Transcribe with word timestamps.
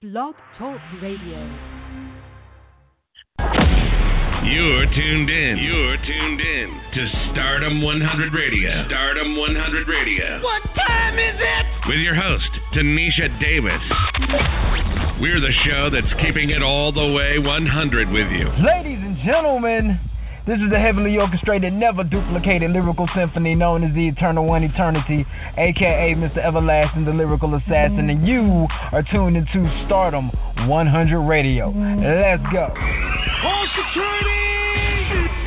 Blog 0.00 0.36
Talk 0.56 0.78
Radio. 1.02 1.42
You're 4.46 4.86
tuned 4.94 5.28
in. 5.28 5.58
You're 5.58 5.96
tuned 5.96 6.40
in 6.40 6.80
to 6.94 7.32
Starrdom 7.32 7.82
100 7.82 8.32
Radio. 8.32 8.86
Starrdom 8.86 9.36
100 9.36 9.88
Radio. 9.88 10.40
What 10.40 10.62
time 10.76 11.18
is 11.18 11.34
it? 11.34 11.88
With 11.88 11.98
your 11.98 12.14
host, 12.14 12.46
Tanisha 12.76 13.40
Davis. 13.40 13.82
We're 15.20 15.40
the 15.40 15.52
show 15.66 15.90
that's 15.90 16.14
keeping 16.24 16.50
it 16.50 16.62
all 16.62 16.92
the 16.92 17.12
way 17.12 17.40
100 17.40 18.08
with 18.10 18.30
you. 18.30 18.46
Ladies 18.64 19.00
and 19.02 19.16
gentlemen, 19.26 19.98
this 20.48 20.58
is 20.64 20.70
the 20.70 20.78
heavily 20.78 21.18
orchestrated, 21.18 21.74
never 21.74 22.02
duplicated 22.02 22.70
lyrical 22.70 23.06
symphony 23.14 23.54
known 23.54 23.84
as 23.84 23.94
the 23.94 24.08
Eternal 24.08 24.46
One 24.46 24.64
Eternity, 24.64 25.26
aka 25.58 26.14
Mr. 26.16 26.38
Everlasting, 26.38 27.04
the 27.04 27.12
lyrical 27.12 27.54
assassin, 27.54 28.08
and 28.08 28.26
you 28.26 28.66
are 28.92 29.04
tuned 29.12 29.36
into 29.36 29.68
Starrdom 29.84 30.30
100 30.66 31.20
Radio. 31.20 31.68
Let's 31.68 32.42
go. 32.50 32.72
Call 33.42 33.66
security! 33.76 34.48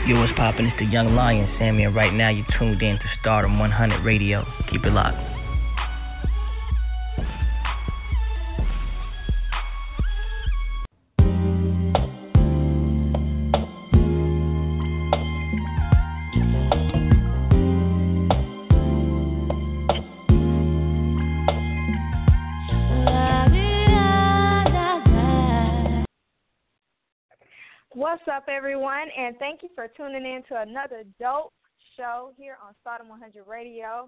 Yo, 0.08 0.20
what's 0.20 0.34
poppin'? 0.38 0.66
It's 0.66 0.78
the 0.78 0.86
Young 0.86 1.16
Lion, 1.16 1.50
Sammy, 1.58 1.84
and 1.84 1.96
right 1.96 2.14
now 2.14 2.30
you're 2.30 2.46
tuned 2.60 2.82
in 2.82 2.98
to 2.98 3.06
Starrdom 3.20 3.58
100 3.58 4.06
Radio. 4.06 4.46
Keep 4.72 4.86
it 4.86 4.92
locked. 4.92 5.31
What's 28.24 28.38
up, 28.38 28.50
everyone, 28.50 29.08
and 29.18 29.36
thank 29.40 29.64
you 29.64 29.70
for 29.74 29.88
tuning 29.98 30.26
in 30.26 30.44
to 30.50 30.62
another 30.62 31.02
dope 31.20 31.54
show 31.98 32.34
here 32.38 32.56
on 32.64 32.76
Starrdom 32.80 33.10
100 33.10 33.48
Radio. 33.48 34.08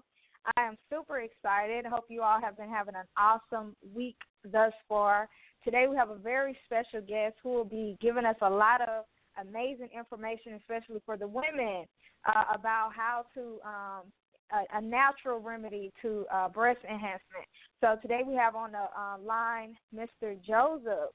I 0.56 0.62
am 0.62 0.76
super 0.88 1.18
excited. 1.18 1.84
Hope 1.84 2.04
you 2.08 2.22
all 2.22 2.40
have 2.40 2.56
been 2.56 2.68
having 2.68 2.94
an 2.94 3.06
awesome 3.16 3.74
week 3.92 4.14
thus 4.52 4.72
far. 4.88 5.28
Today, 5.64 5.86
we 5.90 5.96
have 5.96 6.10
a 6.10 6.16
very 6.16 6.56
special 6.64 7.00
guest 7.00 7.34
who 7.42 7.48
will 7.48 7.64
be 7.64 7.96
giving 8.00 8.24
us 8.24 8.36
a 8.42 8.48
lot 8.48 8.82
of 8.82 9.04
amazing 9.44 9.88
information, 9.92 10.52
especially 10.54 11.02
for 11.04 11.16
the 11.16 11.26
women, 11.26 11.84
uh, 12.24 12.44
about 12.54 12.92
how 12.94 13.24
to 13.34 13.58
um, 13.66 14.12
a, 14.52 14.78
a 14.78 14.80
natural 14.80 15.40
remedy 15.40 15.92
to 16.02 16.24
uh, 16.32 16.48
breast 16.48 16.78
enhancement. 16.84 17.46
So 17.80 17.96
today, 18.00 18.20
we 18.24 18.36
have 18.36 18.54
on 18.54 18.70
the 18.70 18.78
uh, 18.78 19.18
line 19.20 19.74
Mr. 19.92 20.36
Joseph. 20.46 21.10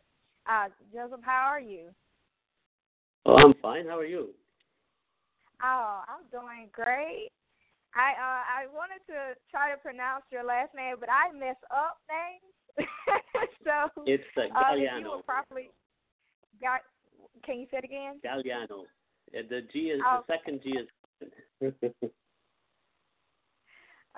Uh, 0.45 0.67
Joseph, 0.93 1.21
how 1.23 1.47
are 1.49 1.61
you? 1.61 1.91
Oh, 3.29 3.37
I'm 3.37 3.53
fine. 3.61 3.85
How 3.85 3.99
are 3.99 4.05
you? 4.05 4.29
Oh, 5.61 6.01
I'm 6.09 6.25
doing 6.31 6.67
great. 6.73 7.29
I 7.93 8.17
uh 8.17 8.41
I 8.49 8.65
wanted 8.73 9.05
to 9.05 9.37
try 9.51 9.69
to 9.71 9.77
pronounce 9.77 10.23
your 10.31 10.43
last 10.43 10.73
name, 10.75 10.95
but 10.99 11.09
I 11.09 11.31
mess 11.37 11.57
up 11.69 11.97
names. 12.09 12.49
so 13.63 14.03
It's 14.07 14.23
uh, 14.35 14.41
uh, 14.41 14.73
if 14.73 14.79
you 14.79 15.05
Gagliano. 15.05 15.15
would 15.17 15.25
properly 15.25 15.69
got 16.59 16.81
can 17.45 17.59
you 17.59 17.67
say 17.69 17.77
it 17.77 17.83
again? 17.85 18.19
Gagliano. 18.25 18.85
Uh, 19.37 19.45
The 19.47 19.61
G 19.71 19.91
is 19.93 20.01
Oh. 20.03 20.23
the 20.25 20.33
second 20.33 20.61
G 20.63 20.73
is. 20.81 20.89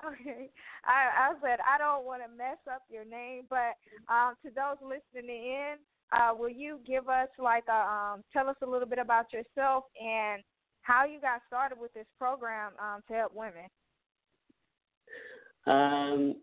Okay. 0.02 0.48
I 0.84 1.30
I 1.30 1.34
said 1.42 1.60
I 1.68 1.76
don't 1.78 2.04
want 2.04 2.22
to 2.24 2.28
mess 2.36 2.58
up 2.66 2.82
your 2.90 3.04
name, 3.04 3.44
but 3.50 3.76
um 4.08 4.34
to 4.42 4.50
those 4.50 4.80
listening 4.82 5.44
in, 5.52 5.74
uh 6.12 6.34
will 6.36 6.50
you 6.50 6.78
give 6.86 7.08
us 7.08 7.28
like 7.38 7.64
a 7.68 7.72
um 7.72 8.24
tell 8.32 8.48
us 8.48 8.56
a 8.62 8.66
little 8.66 8.88
bit 8.88 8.98
about 8.98 9.26
yourself 9.32 9.84
and 10.00 10.42
how 10.82 11.04
you 11.04 11.20
got 11.20 11.40
started 11.46 11.78
with 11.80 11.92
this 11.94 12.06
program 12.18 12.72
um 12.80 13.00
to 13.08 13.14
help 13.14 13.34
women? 13.34 13.68
um, 15.66 16.36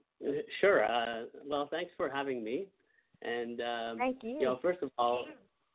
sure. 0.61 0.85
Uh, 0.85 1.25
well, 1.45 1.67
thanks 1.71 1.91
for 1.97 2.09
having 2.09 2.43
me. 2.43 2.67
And 3.21 3.61
um, 3.61 3.97
Thank 3.97 4.23
you. 4.23 4.39
You 4.39 4.45
know, 4.45 4.59
first 4.61 4.79
of 4.81 4.91
all, 4.97 5.25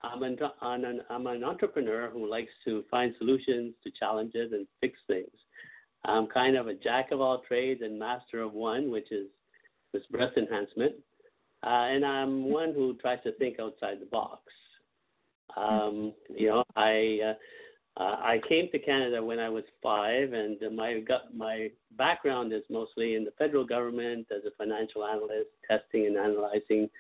I'm 0.03 0.23
an, 0.23 0.39
I'm 0.61 0.85
an 0.85 1.01
I'm 1.11 1.27
an 1.27 1.45
entrepreneur 1.45 2.11
who 2.11 2.29
likes 2.29 2.51
to 2.65 2.85
find 2.91 3.15
solutions 3.19 3.75
to 3.85 3.91
challenges 3.99 4.53
and 4.53 4.67
fix 4.81 4.99
things. 5.07 5.31
I'm 6.05 6.27
kind 6.27 6.57
of 6.57 6.69
a 6.69 6.75
jack 6.75 7.13
of 7.13 7.21
all 7.21 7.43
trades 7.47 7.81
and 7.83 7.99
master 7.99 8.43
of 8.43 8.53
one, 8.53 8.91
which 8.91 9.11
is 9.11 9.27
this 9.93 10.03
breast 10.11 10.37
enhancement. 10.37 10.95
Uh, 11.65 11.69
and 11.69 12.05
I'm 12.05 12.51
one 12.51 12.75
who 12.75 12.95
tries 13.01 13.23
to 13.25 13.33
think 13.33 13.59
outside 13.59 14.01
the 14.01 14.07
box. 14.07 14.43
Um, 15.57 16.13
you 16.29 16.49
know, 16.49 16.65
I 16.77 17.21
uh, 17.25 17.35
uh, 17.97 18.17
I 18.21 18.41
came 18.49 18.69
to 18.73 18.79
Canada 18.79 19.23
when 19.23 19.39
I 19.39 19.49
was 19.49 19.65
five, 19.83 20.33
and 20.33 20.59
my 20.75 21.01
my 21.35 21.71
background 21.97 22.53
is 22.53 22.63
mostly 22.69 23.15
in 23.15 23.25
the 23.25 23.31
federal 23.39 23.65
government 23.65 24.27
as 24.31 24.45
a 24.45 24.51
financial 24.59 25.05
analyst, 25.05 25.51
testing 25.69 26.07
and 26.07 26.17
analyzing 26.17 26.91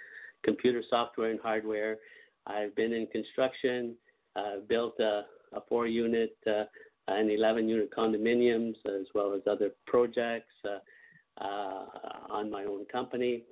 computer 0.44 0.82
software 0.88 1.30
and 1.30 1.40
hardware. 1.40 1.98
I've 2.46 2.76
been 2.76 2.92
in 2.92 3.06
construction, 3.08 3.96
uh, 4.36 4.60
built 4.68 5.00
a, 5.00 5.24
a 5.52 5.60
four-unit 5.68 6.36
uh, 6.46 6.64
and 7.08 7.30
11-unit 7.30 7.90
condominiums, 7.96 8.74
as 8.86 9.06
well 9.14 9.34
as 9.34 9.40
other 9.50 9.70
projects 9.86 10.52
uh, 10.64 11.42
uh, 11.42 11.86
on 12.30 12.50
my 12.50 12.64
own 12.64 12.84
company. 12.86 13.42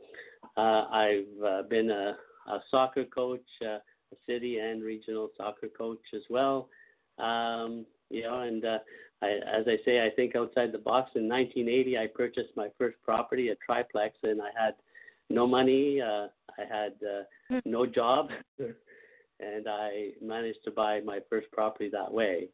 Uh, 0.56 0.84
I've 0.90 1.44
uh, 1.44 1.62
been 1.68 1.90
a, 1.90 2.16
a 2.48 2.58
soccer 2.70 3.04
coach, 3.04 3.44
uh, 3.62 3.78
a 4.12 4.16
city 4.26 4.58
and 4.58 4.82
regional 4.82 5.30
soccer 5.36 5.68
coach 5.68 6.00
as 6.14 6.22
well. 6.28 6.68
Um, 7.18 7.86
you 8.10 8.22
know, 8.22 8.40
and 8.40 8.64
uh, 8.64 8.78
I, 9.22 9.28
as 9.28 9.66
I 9.66 9.76
say, 9.84 10.04
I 10.04 10.10
think 10.14 10.36
outside 10.36 10.72
the 10.72 10.78
box. 10.78 11.12
In 11.14 11.28
1980, 11.28 11.98
I 11.98 12.06
purchased 12.14 12.50
my 12.56 12.68
first 12.76 12.96
property, 13.04 13.48
a 13.48 13.54
triplex, 13.64 14.16
and 14.22 14.40
I 14.42 14.50
had 14.56 14.74
no 15.30 15.46
money. 15.46 16.00
Uh, 16.00 16.26
I 16.58 16.64
had 16.68 16.94
uh, 17.02 17.60
no 17.64 17.86
job, 17.86 18.28
and 18.58 19.68
I 19.68 20.10
managed 20.20 20.58
to 20.64 20.70
buy 20.70 21.00
my 21.00 21.20
first 21.30 21.50
property 21.52 21.88
that 21.92 22.12
way. 22.12 22.48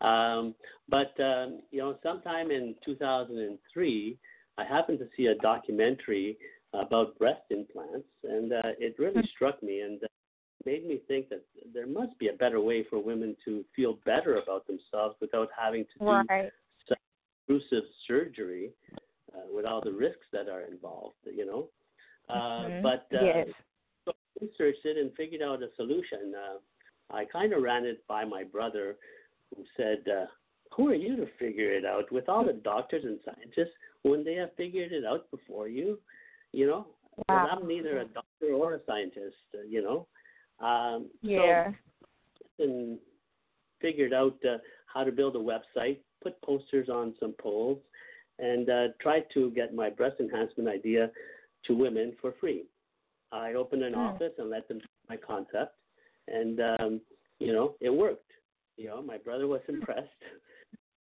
Um, 0.00 0.54
but 0.88 1.18
um, 1.20 1.60
you 1.70 1.80
know, 1.80 1.98
sometime 2.02 2.50
in 2.50 2.74
2003, 2.84 4.18
I 4.58 4.64
happened 4.64 4.98
to 5.00 5.08
see 5.16 5.26
a 5.26 5.34
documentary 5.36 6.38
about 6.80 7.18
breast 7.18 7.42
implants, 7.50 8.08
and 8.24 8.52
uh, 8.52 8.72
it 8.78 8.96
really 8.98 9.22
struck 9.34 9.62
me 9.62 9.80
and 9.80 10.02
uh, 10.02 10.06
made 10.64 10.86
me 10.86 11.00
think 11.08 11.28
that 11.28 11.42
there 11.72 11.86
must 11.86 12.18
be 12.18 12.28
a 12.28 12.32
better 12.32 12.60
way 12.60 12.84
for 12.90 12.98
women 12.98 13.36
to 13.44 13.64
feel 13.74 13.98
better 14.04 14.38
about 14.38 14.66
themselves 14.66 15.16
without 15.20 15.48
having 15.56 15.84
to 15.84 15.98
do 15.98 16.26
Right. 16.28 16.52
intrusive 17.48 17.84
surgery 18.08 18.72
uh, 19.34 19.42
with 19.54 19.64
all 19.64 19.80
the 19.80 19.92
risks 19.92 20.26
that 20.32 20.48
are 20.48 20.62
involved. 20.62 21.14
You 21.24 21.46
know, 21.46 21.68
uh, 22.28 22.68
Mhm. 22.68 22.82
but 22.82 23.06
uh, 23.12 23.22
Yes. 23.22 23.48
so 24.04 24.12
I 24.12 24.44
researched 24.44 24.84
it 24.84 24.96
and 24.96 25.14
figured 25.14 25.42
out 25.42 25.62
a 25.62 25.70
solution. 25.76 26.34
Uh, 26.34 26.58
I 27.10 27.24
kind 27.26 27.52
of 27.52 27.62
ran 27.62 27.84
it 27.86 28.04
by 28.08 28.24
my 28.24 28.42
brother, 28.42 28.98
who 29.54 29.64
said, 29.76 30.08
uh, 30.08 30.26
"Who 30.74 30.88
are 30.88 30.94
you 30.94 31.14
to 31.16 31.26
figure 31.38 31.72
it 31.72 31.84
out? 31.84 32.10
With 32.10 32.28
all 32.28 32.44
the 32.44 32.54
doctors 32.54 33.04
and 33.04 33.20
scientists, 33.24 33.74
wouldn't 34.02 34.24
they 34.26 34.34
have 34.34 34.52
figured 34.54 34.92
it 34.92 35.04
out 35.04 35.30
before 35.30 35.68
you? 35.68 36.00
You 36.56 36.66
know. 36.66 36.86
Wow. 37.28 37.48
I'm 37.52 37.68
neither 37.68 37.98
a 37.98 38.04
doctor 38.06 38.54
or 38.54 38.74
a 38.74 38.80
scientist. 38.86 39.36
Uh, 39.54 39.62
you 39.68 39.82
know, 39.82 40.06
um, 40.66 41.10
Yeah. 41.20 41.70
so 42.58 42.64
and 42.64 42.98
figured 43.82 44.14
out 44.14 44.36
uh, 44.42 44.56
how 44.86 45.04
to 45.04 45.12
build 45.12 45.36
a 45.36 45.38
website, 45.38 45.98
put 46.22 46.40
posters 46.40 46.88
on 46.88 47.14
some 47.20 47.34
poles, 47.38 47.78
and 48.38 48.70
uh, 48.70 48.86
tried 49.02 49.24
to 49.34 49.50
get 49.50 49.74
my 49.74 49.90
breast 49.90 50.16
enhancement 50.18 50.66
idea 50.66 51.10
to 51.66 51.74
women 51.74 52.14
for 52.22 52.32
free. 52.40 52.64
I 53.32 53.52
opened 53.52 53.82
an 53.82 53.92
Hmm. 53.92 54.00
office 54.00 54.32
and 54.38 54.48
let 54.48 54.66
them 54.66 54.80
my 55.10 55.18
concept, 55.18 55.74
and 56.26 56.60
um, 56.80 57.00
you 57.38 57.52
know 57.52 57.74
it 57.80 57.90
worked. 57.90 58.30
You 58.78 58.88
know, 58.88 59.02
my 59.02 59.18
brother 59.18 59.46
was 59.46 59.60
impressed. 59.68 60.22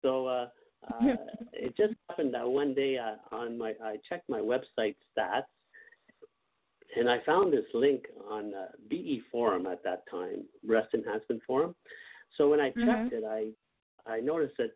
So 0.01 0.25
uh, 0.25 0.47
uh, 0.93 1.15
it 1.53 1.75
just 1.77 1.93
happened 2.09 2.33
that 2.33 2.47
one 2.47 2.73
day 2.73 2.97
uh, 2.97 3.15
on 3.35 3.57
my 3.57 3.73
I 3.83 3.97
checked 4.07 4.29
my 4.29 4.39
website 4.39 4.95
stats, 5.17 5.43
and 6.97 7.09
I 7.09 7.19
found 7.25 7.51
this 7.53 7.65
link 7.73 8.03
on 8.29 8.53
uh, 8.53 8.67
BE 8.89 9.21
Forum 9.31 9.65
at 9.67 9.83
that 9.83 10.03
time, 10.09 10.43
Breast 10.63 10.93
Enhancement 10.93 11.41
Forum. 11.45 11.75
So 12.37 12.49
when 12.49 12.59
I 12.59 12.69
checked 12.85 13.11
Mm-hmm. 13.11 13.15
it, 13.15 13.23
I 13.27 13.49
I 14.11 14.19
noticed 14.19 14.57
that 14.57 14.71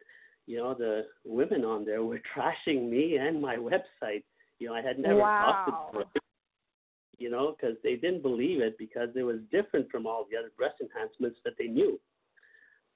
you 0.47 0.57
know 0.57 0.73
the 0.73 1.05
women 1.25 1.63
on 1.65 1.85
there 1.85 2.03
were 2.03 2.19
trashing 2.37 2.89
me 2.89 3.17
and 3.17 3.41
my 3.41 3.55
website. 3.57 4.23
You 4.59 4.67
know, 4.67 4.73
I 4.75 4.81
had 4.81 4.99
never 4.99 5.29
talked 5.37 5.65
to 5.65 5.71
Wow. 5.71 5.91
them. 5.93 6.03
You 7.17 7.29
know, 7.29 7.55
because 7.55 7.75
they 7.83 7.95
didn't 7.95 8.21
believe 8.21 8.61
it 8.61 8.77
because 8.77 9.09
it 9.15 9.23
was 9.23 9.37
different 9.51 9.89
from 9.91 10.07
all 10.07 10.25
the 10.29 10.37
other 10.37 10.51
breast 10.57 10.75
enhancements 10.81 11.37
that 11.43 11.53
they 11.59 11.67
knew. 11.67 11.99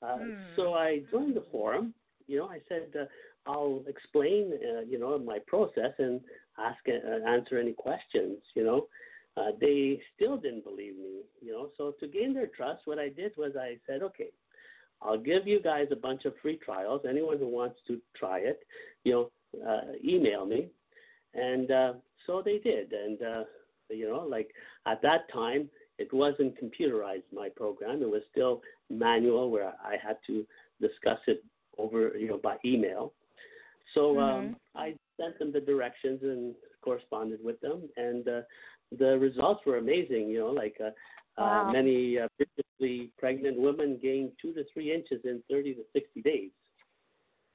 Uh, 0.02 0.18
Hmm. 0.18 0.32
So 0.56 0.74
I 0.74 1.02
joined 1.12 1.36
the 1.36 1.46
forum. 1.52 1.94
You 2.28 2.40
know, 2.40 2.48
I 2.48 2.60
said 2.70 2.88
uh, 3.00 3.06
I'll 3.46 3.82
explain, 3.88 4.54
uh, 4.54 4.82
you 4.82 5.00
know, 5.00 5.18
my 5.20 5.40
process 5.48 5.94
and 5.98 6.22
ask 6.58 6.78
uh, 6.88 7.30
answer 7.30 7.58
any 7.58 7.74
questions. 7.74 8.38
You 8.56 8.64
know, 8.64 8.88
uh, 9.38 9.52
they 9.60 10.02
still 10.16 10.38
didn't 10.38 10.64
believe 10.64 10.96
me. 10.96 11.22
You 11.42 11.52
know, 11.52 11.70
so 11.78 11.94
to 12.00 12.08
gain 12.08 12.34
their 12.34 12.48
trust, 12.48 12.82
what 12.86 13.00
I 13.00 13.10
did 13.10 13.34
was 13.38 13.54
I 13.60 13.78
said, 13.88 14.02
okay, 14.04 14.30
I'll 15.02 15.18
give 15.18 15.48
you 15.48 15.62
guys 15.62 15.88
a 15.92 15.96
bunch 15.96 16.26
of 16.26 16.34
free 16.42 16.58
trials. 16.64 17.02
Anyone 17.08 17.38
who 17.38 17.48
wants 17.48 17.78
to 17.88 18.00
try 18.16 18.40
it, 18.40 18.60
you 19.04 19.12
know, 19.12 19.62
uh, 19.68 19.94
email 20.04 20.46
me. 20.46 20.68
And 21.34 21.70
uh, 21.72 21.94
so 22.26 22.42
they 22.44 22.60
did. 22.60 22.94
And, 22.94 23.22
uh, 23.22 23.44
you 23.90 24.08
know, 24.08 24.26
like 24.28 24.50
at 24.88 25.02
that 25.02 25.32
time, 25.32 25.70
it 26.00 26.12
wasn't 26.14 26.56
computerized, 26.62 27.24
my 27.34 27.50
program. 27.50 28.02
It 28.02 28.10
was 28.10 28.22
still 28.32 28.62
manual 28.90 29.52
where 29.52 29.74
I 29.84 29.96
had 30.02 30.18
to 30.28 30.46
discuss 30.82 31.20
it 31.28 31.44
over, 31.78 32.18
you 32.18 32.28
know, 32.28 32.38
by 32.38 32.58
email. 32.66 33.14
So 33.94 34.20
um, 34.20 34.56
I 34.76 34.96
sent 35.20 35.38
them 35.40 35.52
the 35.52 35.60
directions 35.60 36.20
and 36.24 36.56
corresponded 36.82 37.44
with 37.44 37.60
them. 37.62 37.84
And 37.98 38.28
uh, 38.28 38.42
the 38.98 39.18
results 39.20 39.62
were 39.66 39.78
amazing, 39.78 40.30
you 40.30 40.40
know, 40.40 40.52
like 40.52 40.76
uh, 40.84 40.92
Wow. 41.38 41.68
uh, 41.68 41.72
many 41.72 42.20
uh, 42.20 42.28
previously 42.38 43.12
pregnant 43.18 43.60
women 43.60 44.00
gained 44.02 44.32
two 44.42 44.54
to 44.54 44.64
three 44.74 44.94
inches 44.94 45.22
in 45.26 45.42
30 45.50 45.76
to 45.76 45.82
60 45.94 46.22
days. 46.22 46.52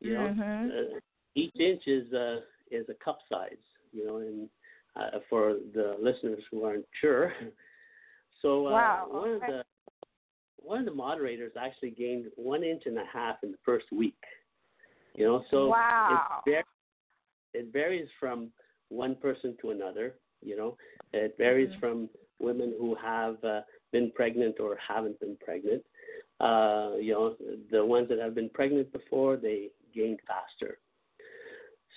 You 0.00 0.15
know, 0.15 0.26
Mhm. 0.29 0.70
uh, 0.70 0.99
each 1.35 1.55
inch 1.59 1.87
is 1.87 2.12
uh, 2.12 2.41
is 2.70 2.88
a 2.88 2.94
cup 3.05 3.19
size. 3.29 3.56
You 3.93 4.06
know, 4.06 4.17
and 4.19 4.49
uh, 4.97 5.19
for 5.31 5.55
the 5.75 5.97
listeners 6.00 6.43
who 6.50 6.65
aren't 6.65 6.87
sure, 7.00 7.32
so 8.43 8.67
uh, 8.67 8.73
Wow, 8.73 9.09
one 9.11 9.31
of 9.35 9.41
the 9.41 9.65
one 10.69 10.81
of 10.81 10.85
the 10.85 10.94
moderators 10.94 11.53
actually 11.59 11.91
gained 11.91 12.26
one 12.37 12.62
inch 12.62 12.82
and 12.85 12.99
a 12.99 13.05
half 13.11 13.37
in 13.43 13.53
the 13.53 13.59
first 13.65 13.87
week. 13.91 14.23
You 15.15 15.25
know, 15.25 15.44
so 15.50 15.69
Wow. 15.70 16.43
it, 16.47 16.53
var- 16.53 16.65
it 17.55 17.73
varies 17.73 18.09
from 18.20 18.53
one 18.91 19.15
person 19.17 19.56
to 19.62 19.70
another. 19.70 20.15
You 20.43 20.56
know, 20.56 20.76
it 21.12 21.37
varies 21.38 21.70
Mhm. 21.70 21.81
from 21.81 22.11
women 22.38 22.75
who 22.79 22.94
have 22.97 23.43
uh, 23.44 23.62
been 23.93 24.11
pregnant 24.12 24.61
or 24.61 24.76
haven't 24.76 25.19
been 25.20 25.37
pregnant. 25.37 25.85
Uh, 26.38 26.93
you 27.00 27.12
know, 27.12 27.37
the 27.70 27.85
ones 27.85 28.09
that 28.11 28.19
have 28.19 28.35
been 28.35 28.50
pregnant 28.50 28.93
before, 28.93 29.37
they 29.37 29.70
gain 29.94 30.19
faster. 30.26 30.79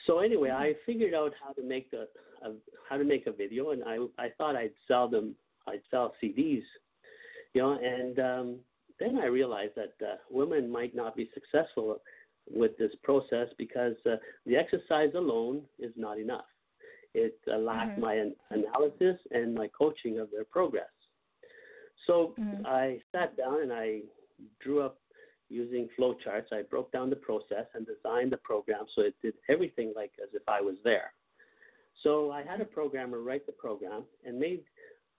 So 0.08 0.20
anyway, 0.20 0.50
I 0.50 0.74
figured 0.86 1.14
out 1.14 1.34
how 1.44 1.52
to 1.54 1.62
make 1.62 1.92
a, 1.94 2.04
a 2.48 2.54
how 2.90 2.98
to 2.98 3.04
make 3.04 3.28
a 3.28 3.32
video, 3.32 3.72
and 3.72 3.84
I 3.84 3.98
I 4.18 4.30
thought 4.38 4.56
I'd 4.56 4.74
sell 4.88 5.08
them. 5.08 5.36
I'd 5.68 5.84
sell 5.92 6.16
CDs, 6.20 6.64
you 7.54 7.62
know, 7.62 7.78
and 7.82 8.20
um, 8.20 8.56
then 9.00 9.18
I 9.18 9.26
realized 9.26 9.74
that 9.76 9.94
uh, 10.06 10.16
women 10.30 10.70
might 10.72 10.96
not 10.96 11.16
be 11.16 11.30
successful 11.34 12.02
with 12.50 12.78
this 12.78 12.92
process 13.04 13.48
because 13.58 13.96
uh, 14.06 14.16
the 14.46 14.56
exercise 14.56 15.12
alone 15.16 15.62
is 15.80 15.92
not 15.96 16.18
enough. 16.20 16.46
It 17.14 17.38
uh, 17.52 17.58
lacked 17.58 17.98
Mhm. 17.98 18.02
my 18.02 18.14
an- 18.16 18.36
analysis 18.52 19.18
and 19.32 19.54
my 19.54 19.68
coaching 19.70 20.20
of 20.20 20.30
their 20.32 20.46
progress. 20.46 20.90
So 22.08 22.34
Mhm. 22.40 22.66
I 22.66 23.02
sat 23.12 23.36
down 23.38 23.62
and 23.62 23.74
I 23.74 24.02
drew 24.60 24.82
up 24.82 24.98
using 25.50 25.90
flowcharts. 25.98 26.52
I 26.54 26.62
broke 26.64 26.92
down 26.92 27.10
the 27.10 27.16
process 27.18 27.68
and 27.74 27.86
designed 27.86 28.32
the 28.32 28.38
program 28.38 28.86
so 28.96 29.02
it 29.02 29.16
did 29.22 29.36
everything 29.50 29.94
like 29.96 30.14
as 30.24 30.34
if 30.34 30.48
I 30.48 30.62
was 30.62 30.78
there. 30.84 31.14
So 32.04 32.32
I 32.32 32.42
had 32.42 32.62
a 32.62 32.66
programmer 32.66 33.20
write 33.20 33.46
the 33.46 33.52
program 33.52 34.06
and 34.26 34.40
made 34.40 34.64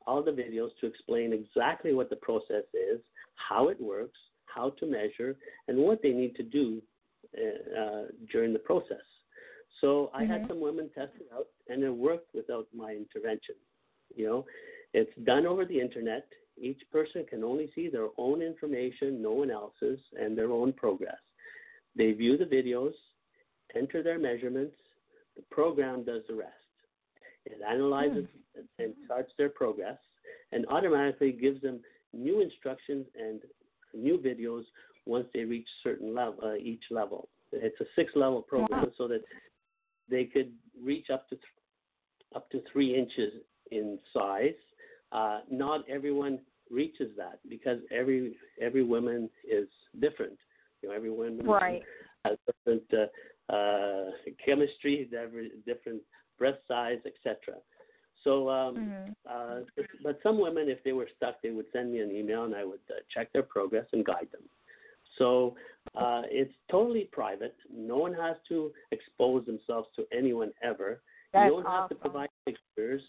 all 0.06 0.22
the 0.22 0.30
videos 0.30 0.70
to 0.80 0.86
explain 0.86 1.32
exactly 1.32 1.92
what 1.94 2.10
the 2.10 2.16
process 2.16 2.64
is, 2.74 3.00
how 3.34 3.68
it 3.68 3.80
works, 3.80 4.18
how 4.46 4.70
to 4.70 4.86
measure, 4.86 5.36
and 5.68 5.78
what 5.78 6.00
they 6.02 6.10
need 6.10 6.34
to 6.36 6.42
do 6.42 6.82
uh, 7.38 7.80
uh, 7.80 8.04
during 8.30 8.52
the 8.52 8.58
process. 8.58 9.06
So 9.80 10.10
I 10.12 10.24
had 10.24 10.42
Mhm. 10.42 10.48
some 10.48 10.60
women 10.60 10.90
test 10.90 11.14
it 11.16 11.28
out, 11.32 11.48
and 11.68 11.82
it 11.82 11.90
worked 11.90 12.34
without 12.34 12.66
my 12.72 12.94
intervention. 12.94 13.56
You 14.14 14.26
know, 14.26 14.46
it's 14.92 15.14
done 15.24 15.46
over 15.46 15.64
the 15.64 15.80
internet. 15.80 16.28
Each 16.58 16.82
person 16.90 17.24
can 17.24 17.42
only 17.42 17.70
see 17.74 17.88
their 17.88 18.08
own 18.18 18.42
information, 18.42 19.22
no 19.22 19.32
one 19.32 19.50
else's, 19.50 20.00
and 20.20 20.36
their 20.36 20.52
own 20.52 20.72
progress. 20.74 21.20
They 21.96 22.12
view 22.12 22.36
the 22.36 22.44
videos, 22.44 22.94
enter 23.74 24.02
their 24.02 24.18
measurements. 24.18 24.76
The 25.36 25.42
program 25.50 26.04
does 26.04 26.22
the 26.26 26.34
rest. 26.34 26.52
It 27.46 27.60
analyzes 27.62 28.26
and 28.78 28.94
charts 29.06 29.32
their 29.38 29.48
progress, 29.48 29.98
and 30.52 30.66
automatically 30.68 31.32
gives 31.32 31.60
them 31.62 31.80
new 32.12 32.40
instructions 32.40 33.06
and 33.18 33.40
new 33.94 34.18
videos 34.18 34.64
once 35.06 35.26
they 35.34 35.44
reach 35.44 35.66
certain 35.82 36.14
level, 36.14 36.38
uh, 36.44 36.54
each 36.54 36.84
level. 36.90 37.28
It's 37.52 37.80
a 37.80 37.84
six-level 37.96 38.42
program, 38.42 38.92
so 38.96 39.08
that 39.08 39.22
they 40.08 40.24
could 40.24 40.52
reach 40.80 41.10
up 41.10 41.28
to 41.28 41.36
th- 41.36 41.44
up 42.34 42.50
to 42.50 42.62
three 42.72 42.96
inches 42.96 43.32
in 43.70 43.98
size. 44.12 44.54
Uh, 45.10 45.40
not 45.50 45.88
everyone 45.88 46.38
reaches 46.70 47.10
that 47.16 47.38
because 47.48 47.78
every 47.90 48.34
every 48.60 48.82
woman 48.82 49.28
is 49.50 49.68
different. 50.00 50.38
You 50.80 50.88
know, 50.88 50.94
every 50.94 51.10
woman 51.10 51.44
Right. 51.44 51.82
has 52.24 52.38
different 52.46 52.82
uh, 52.94 53.52
uh, 53.52 54.10
chemistry, 54.44 55.08
different 55.66 56.02
breast 56.38 56.58
size, 56.66 56.98
etc. 57.04 57.58
So, 58.24 58.48
um, 58.48 58.76
Mhm. 58.76 59.14
uh, 59.26 59.60
but 60.02 60.20
some 60.22 60.38
women, 60.38 60.68
if 60.68 60.82
they 60.84 60.92
were 60.92 61.08
stuck, 61.16 61.40
they 61.42 61.50
would 61.50 61.70
send 61.72 61.92
me 61.92 62.00
an 62.00 62.10
email 62.10 62.44
and 62.44 62.54
I 62.54 62.64
would 62.64 62.80
uh, 62.90 63.00
check 63.08 63.32
their 63.32 63.42
progress 63.42 63.86
and 63.92 64.04
guide 64.04 64.30
them. 64.30 64.48
So 65.18 65.56
uh, 65.94 66.22
it's 66.26 66.54
totally 66.70 67.04
private. 67.12 67.56
No 67.70 67.98
one 67.98 68.14
has 68.14 68.36
to 68.48 68.72
expose 68.92 69.44
themselves 69.46 69.88
to 69.96 70.06
anyone 70.12 70.52
ever. 70.62 71.02
That's 71.32 71.44
you 71.44 71.50
don't 71.50 71.66
have 71.66 71.88
to 71.90 71.94
provide 71.94 72.30
pictures. 72.46 73.02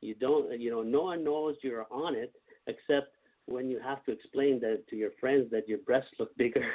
You 0.00 0.14
don't, 0.14 0.58
you 0.60 0.70
know, 0.70 0.82
no 0.82 1.02
one 1.02 1.22
knows 1.22 1.56
you're 1.62 1.86
on 1.90 2.14
it 2.14 2.32
except 2.66 3.14
when 3.46 3.68
you 3.68 3.78
have 3.80 4.04
to 4.04 4.12
explain 4.12 4.60
that 4.60 4.86
to 4.88 4.96
your 4.96 5.10
friends 5.20 5.50
that 5.50 5.68
your 5.68 5.78
breasts 5.78 6.10
look 6.18 6.34
bigger. 6.36 6.64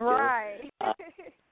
Right. 0.00 0.72
Uh, 0.80 0.92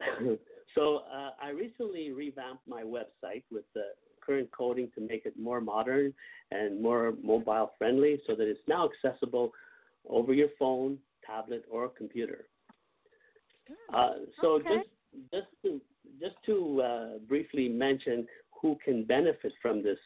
so 0.74 1.02
uh, 1.12 1.30
I 1.42 1.50
recently 1.50 2.12
revamped 2.12 2.66
my 2.66 2.82
website 2.82 3.44
with 3.50 3.64
the 3.74 3.82
current 4.24 4.50
coding 4.56 4.90
to 4.94 5.00
make 5.00 5.26
it 5.26 5.34
more 5.38 5.60
modern 5.60 6.12
and 6.50 6.82
more 6.82 7.14
mobile 7.22 7.72
friendly, 7.78 8.20
so 8.26 8.34
that 8.34 8.48
it's 8.48 8.60
now 8.68 8.88
accessible 8.88 9.52
over 10.08 10.32
your 10.32 10.48
phone, 10.58 10.98
tablet, 11.26 11.64
or 11.70 11.88
computer. 11.88 12.46
Uh, 13.94 14.12
so 14.40 14.54
okay. 14.54 14.76
just 14.76 15.32
just 15.32 15.46
to 15.62 15.80
just 16.20 16.36
to 16.46 16.82
uh, 16.82 17.18
briefly 17.28 17.68
mention 17.68 18.26
who 18.60 18.76
can 18.84 19.04
benefit 19.04 19.52
from 19.62 19.82
this 19.82 19.98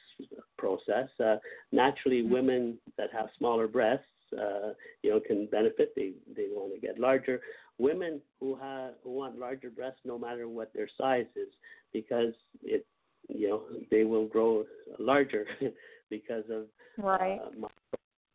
process. 0.59 1.09
Uh, 1.23 1.37
naturally, 1.73 2.23
women 2.23 2.79
that 2.97 3.11
have 3.13 3.27
smaller 3.37 3.67
breasts, 3.67 4.07
uh, 4.33 4.73
you 5.03 5.11
know, 5.11 5.21
can 5.21 5.47
benefit. 5.47 5.93
They 5.97 6.13
they 6.37 6.47
want 6.51 6.75
to 6.75 6.81
get 6.81 6.99
larger. 6.99 7.41
Women 7.79 8.21
who 8.41 8.55
have 8.57 8.95
who 9.03 9.11
want 9.11 9.39
larger 9.39 9.71
breasts, 9.71 10.01
no 10.05 10.19
matter 10.19 10.49
what 10.49 10.73
their 10.73 10.89
size 10.97 11.27
is, 11.35 11.49
because 11.93 12.33
it, 12.63 12.87
you 13.29 13.49
know, 13.49 13.63
they 13.91 14.05
will 14.05 14.27
grow 14.27 14.65
larger 14.99 15.47
because 16.11 16.45
of 16.51 16.65
right. 16.99 17.41
uh, 17.41 17.67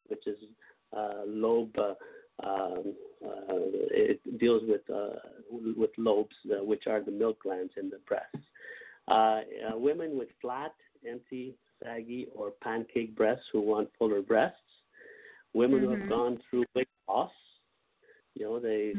which 0.08 0.26
is 0.28 0.38
uh, 0.96 1.22
lobe. 1.26 1.76
Uh, 1.78 1.94
um, 2.42 2.96
uh, 3.26 3.56
it 3.92 4.40
deals 4.40 4.64
with 4.66 4.82
uh, 4.90 5.20
with 5.52 5.90
lobes, 5.98 6.36
uh, 6.52 6.64
which 6.64 6.88
are 6.88 7.02
the 7.02 7.12
milk 7.12 7.44
glands 7.44 7.74
in 7.78 7.90
the 7.90 8.00
breast. 8.08 8.26
Uh, 9.10 9.42
uh, 9.74 9.78
women 9.78 10.18
with 10.18 10.30
flat, 10.42 10.74
empty, 11.08 11.56
saggy, 11.84 12.28
or 12.34 12.52
pancake 12.62 13.16
breasts 13.16 13.44
who 13.52 13.60
want 13.60 13.90
fuller 13.98 14.22
breasts. 14.22 14.58
Women 15.54 15.82
who 15.82 15.90
have 15.90 16.00
Mhm. 16.00 16.10
gone 16.10 16.38
through 16.50 16.64
weight 16.76 16.88
loss. 17.08 17.32
You 18.36 18.46
know, 18.46 18.60
they 18.60 18.96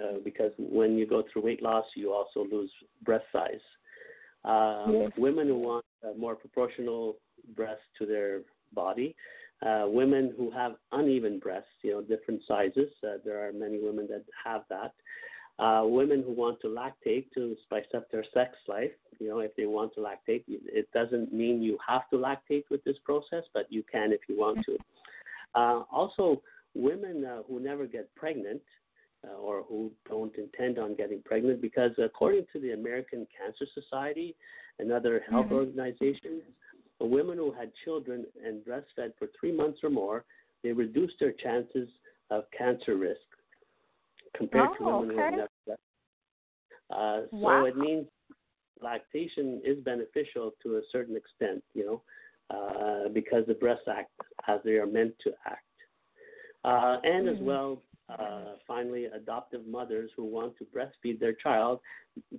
uh, 0.00 0.18
because 0.22 0.52
when 0.58 0.96
you 0.96 1.06
go 1.06 1.22
through 1.22 1.42
weight 1.42 1.62
loss, 1.62 1.86
you 1.96 2.12
also 2.12 2.44
lose 2.44 2.70
breast 3.02 3.24
size. 3.32 3.64
Um, 4.44 4.92
Yes. 4.92 5.12
Women 5.16 5.48
who 5.48 5.58
want 5.58 5.84
a 6.02 6.16
more 6.18 6.34
proportional 6.36 7.16
breast 7.56 7.82
to 7.98 8.06
their 8.06 8.42
body. 8.72 9.14
Uh, 9.62 9.84
women 9.86 10.34
who 10.36 10.50
have 10.50 10.72
uneven 10.92 11.38
breasts, 11.38 11.70
you 11.82 11.92
know, 11.92 12.02
different 12.02 12.42
sizes. 12.46 12.90
Uh, 13.02 13.16
there 13.24 13.46
are 13.46 13.52
many 13.52 13.78
women 13.80 14.06
that 14.08 14.24
have 14.44 14.62
that. 14.68 14.92
Uh, 15.58 15.86
women 15.86 16.22
who 16.26 16.32
want 16.32 16.60
to 16.60 16.66
lactate 16.66 17.30
to 17.32 17.56
spice 17.64 17.86
up 17.94 18.10
their 18.10 18.24
sex 18.34 18.56
life, 18.66 18.90
you 19.20 19.28
know, 19.28 19.38
if 19.38 19.54
they 19.56 19.66
want 19.66 19.94
to 19.94 20.00
lactate. 20.00 20.42
It 20.48 20.88
doesn't 20.92 21.32
mean 21.32 21.62
you 21.62 21.78
have 21.86 22.10
to 22.10 22.16
lactate 22.16 22.64
with 22.70 22.82
this 22.84 22.96
process, 23.04 23.44
but 23.54 23.72
you 23.72 23.84
can 23.90 24.12
if 24.12 24.20
you 24.28 24.36
want 24.36 24.58
to. 24.66 24.76
Uh, 25.54 25.84
also, 25.92 26.42
women 26.74 27.24
uh, 27.24 27.42
who 27.48 27.60
never 27.60 27.86
get 27.86 28.12
pregnant 28.16 28.60
or 29.40 29.62
who 29.68 29.90
don't 30.08 30.34
intend 30.36 30.78
on 30.78 30.94
getting 30.94 31.20
pregnant, 31.24 31.60
because 31.60 31.90
according 31.98 32.46
to 32.52 32.60
the 32.60 32.72
American 32.72 33.26
Cancer 33.36 33.66
Society 33.74 34.34
and 34.78 34.92
other 34.92 35.22
health 35.30 35.46
mm-hmm. 35.46 35.54
organizations, 35.54 36.42
women 37.00 37.38
who 37.38 37.52
had 37.52 37.70
children 37.84 38.24
and 38.44 38.64
breastfed 38.64 39.12
for 39.18 39.28
three 39.38 39.52
months 39.52 39.80
or 39.82 39.90
more, 39.90 40.24
they 40.62 40.72
reduced 40.72 41.14
their 41.20 41.32
chances 41.32 41.88
of 42.30 42.44
cancer 42.56 42.96
risk 42.96 43.20
compared 44.36 44.70
oh, 44.72 44.76
to 44.76 44.84
women 44.84 45.10
okay. 45.10 45.14
who 45.14 45.20
have 45.20 45.32
never 45.32 45.48
breastfed. 45.68 45.76
Uh, 46.90 47.26
so 47.30 47.36
wow. 47.36 47.64
it 47.64 47.76
means 47.76 48.06
lactation 48.80 49.60
is 49.64 49.78
beneficial 49.84 50.52
to 50.62 50.76
a 50.76 50.80
certain 50.92 51.16
extent, 51.16 51.62
you 51.74 51.84
know, 51.86 52.02
uh, 52.50 53.08
because 53.08 53.44
the 53.46 53.54
breasts 53.54 53.88
act 53.88 54.10
as 54.48 54.60
they 54.64 54.72
are 54.72 54.86
meant 54.86 55.14
to 55.22 55.30
act. 55.46 55.64
Uh, 56.64 56.98
and 57.02 57.26
mm-hmm. 57.26 57.36
as 57.36 57.42
well, 57.42 57.82
uh, 58.08 58.56
finally, 58.66 59.06
adoptive 59.06 59.66
mothers 59.66 60.10
who 60.16 60.24
want 60.24 60.54
to 60.58 60.64
breastfeed 60.64 61.18
their 61.18 61.32
child, 61.32 61.80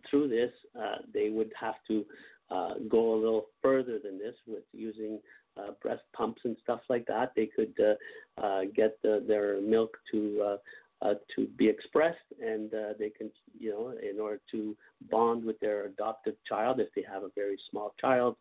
through 0.10 0.28
this, 0.28 0.52
uh, 0.80 0.98
they 1.14 1.30
would 1.30 1.52
have 1.60 1.76
to 1.88 2.06
uh, 2.52 2.76
go 2.90 3.14
a 3.14 3.18
little 3.18 3.48
further 3.62 4.00
than 4.04 4.18
this 4.18 4.36
with 4.48 4.64
using 4.72 5.20
uh, 5.58 5.72
breast 5.82 6.04
pumps 6.16 6.42
and 6.44 6.56
stuff 6.64 6.82
like 6.90 7.06
that. 7.08 7.32
They 7.36 7.48
could 7.48 7.74
uh, 7.80 8.42
uh, 8.46 8.62
get 8.76 8.98
the, 9.02 9.24
their 9.28 9.62
milk 9.62 9.98
to 10.12 10.42
uh, 10.46 10.58
uh, 11.02 11.14
to 11.36 11.46
be 11.58 11.68
expressed, 11.68 12.18
and 12.42 12.74
uh, 12.74 12.94
they 12.98 13.10
can, 13.10 13.30
you 13.60 13.70
know, 13.70 13.94
in 14.02 14.20
order 14.20 14.40
to 14.52 14.76
bond 15.12 15.44
with 15.44 15.60
their 15.60 15.86
adoptive 15.86 16.36
child, 16.48 16.80
if 16.80 16.88
they 16.96 17.04
have 17.12 17.24
a 17.24 17.30
very 17.36 17.58
small 17.70 17.94
child, 18.00 18.38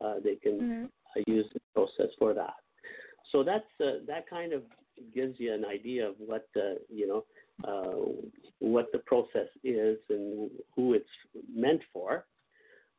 uh, 0.00 0.14
they 0.22 0.36
can 0.36 0.52
mm-hmm. 0.52 0.84
uh, 0.84 1.22
use 1.26 1.46
the 1.52 1.60
process 1.74 2.12
for 2.18 2.32
that. 2.32 2.54
So 3.32 3.42
that's 3.42 3.64
uh, 3.80 4.04
that 4.06 4.28
kind 4.30 4.52
of 4.52 4.62
gives 5.14 5.38
you 5.38 5.52
an 5.52 5.64
idea 5.64 6.08
of 6.08 6.14
what 6.18 6.46
uh, 6.56 6.74
you 6.88 7.06
know 7.06 7.24
uh, 7.64 8.12
what 8.58 8.86
the 8.92 8.98
process 9.00 9.48
is 9.64 9.98
and 10.10 10.50
who 10.74 10.94
it's 10.94 11.06
meant 11.52 11.80
for. 11.92 12.26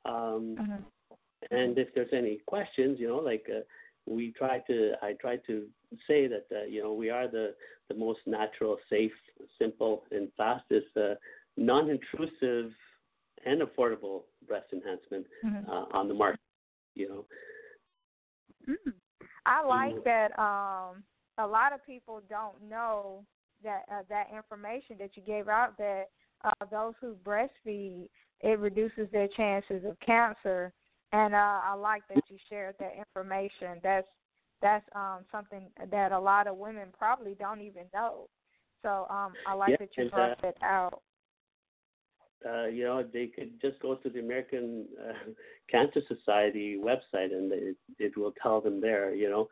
Um, 0.06 0.56
mm-hmm. 0.60 0.76
And 1.52 1.78
if 1.78 1.94
there's 1.94 2.14
any 2.14 2.40
questions, 2.48 2.98
you 3.00 3.08
know, 3.08 3.18
like 3.18 3.46
uh, 3.50 3.62
we 4.06 4.34
try 4.38 4.60
to, 4.68 4.94
I 5.02 5.14
try 5.14 5.38
to 5.48 5.68
say 6.08 6.28
that 6.28 6.46
uh, 6.52 6.66
you 6.66 6.82
know 6.82 6.94
we 6.94 7.10
are 7.10 7.28
the 7.28 7.54
the 7.90 7.96
most 7.96 8.20
natural, 8.26 8.78
safe, 8.90 9.12
simple, 9.60 10.04
and 10.12 10.30
fastest, 10.36 10.88
uh, 10.98 11.16
non-intrusive, 11.56 12.72
and 13.46 13.62
affordable 13.62 14.24
breast 14.48 14.68
enhancement 14.74 15.26
mm-hmm. 15.46 15.70
uh, 15.70 15.86
on 15.98 16.08
the 16.08 16.14
market. 16.14 16.40
You 16.96 17.10
know. 17.10 17.26
Mm. 18.68 18.94
I 19.46 19.66
like 19.66 20.04
that. 20.04 20.38
Um, 20.38 21.04
a 21.38 21.46
lot 21.46 21.74
of 21.74 21.86
people 21.86 22.22
don't 22.30 22.62
know 22.68 23.24
that 23.64 23.84
uh, 23.92 24.02
that 24.10 24.28
information 24.36 24.96
that 25.00 25.12
you 25.16 25.24
gave 25.24 25.48
out 25.48 25.78
that 25.78 26.06
uh, 26.44 26.66
those 26.72 26.94
who 27.02 27.16
breastfeed 27.26 28.08
it 28.42 28.60
reduces 28.60 29.08
their 29.12 29.28
chances 29.36 29.84
of 29.86 30.00
cancer. 30.00 30.72
And 31.12 31.34
uh, 31.34 31.60
I 31.64 31.74
like 31.74 32.04
that 32.14 32.22
you 32.30 32.38
shared 32.50 32.76
that 32.80 32.94
information. 32.98 33.80
That's 33.82 34.08
that's 34.62 34.86
um, 34.96 35.20
something 35.32 35.68
that 35.92 36.12
a 36.12 36.20
lot 36.20 36.48
of 36.48 36.58
women 36.58 36.90
probably 36.98 37.36
don't 37.40 37.62
even 37.62 37.84
know. 37.94 38.28
So 38.82 39.08
um, 39.10 39.34
I 39.46 39.54
like 39.54 39.70
yeah, 39.72 39.78
that 39.80 39.90
you 39.98 40.10
brought 40.10 40.32
uh, 40.32 40.36
that 40.42 40.56
out. 40.64 41.02
Uh, 42.48 42.66
you 42.66 42.84
know, 42.84 43.04
they 43.04 43.28
could 43.28 43.60
just 43.62 43.80
go 43.82 43.96
to 43.96 44.10
the 44.10 44.20
American 44.20 44.86
uh, 45.08 45.32
Cancer 45.72 46.02
Society 46.08 46.78
website, 46.78 47.34
and 47.34 47.52
it, 47.52 47.76
it 47.98 48.18
will 48.18 48.34
tell 48.42 48.62
them 48.62 48.82
there. 48.82 49.14
You 49.14 49.30
know, 49.30 49.48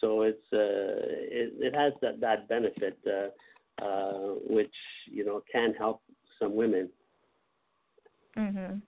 so 0.00 0.22
it's 0.22 0.44
uh, 0.52 0.56
it, 0.56 1.52
it 1.58 1.74
has 1.74 1.92
that 2.02 2.20
that 2.20 2.48
benefit, 2.48 2.98
uh, 3.06 3.84
uh, 3.84 4.34
which 4.48 4.74
you 5.06 5.24
know 5.24 5.42
can 5.50 5.74
help 5.74 6.02
some 6.38 6.54
women. 6.54 6.88
Mhm. 8.36 8.82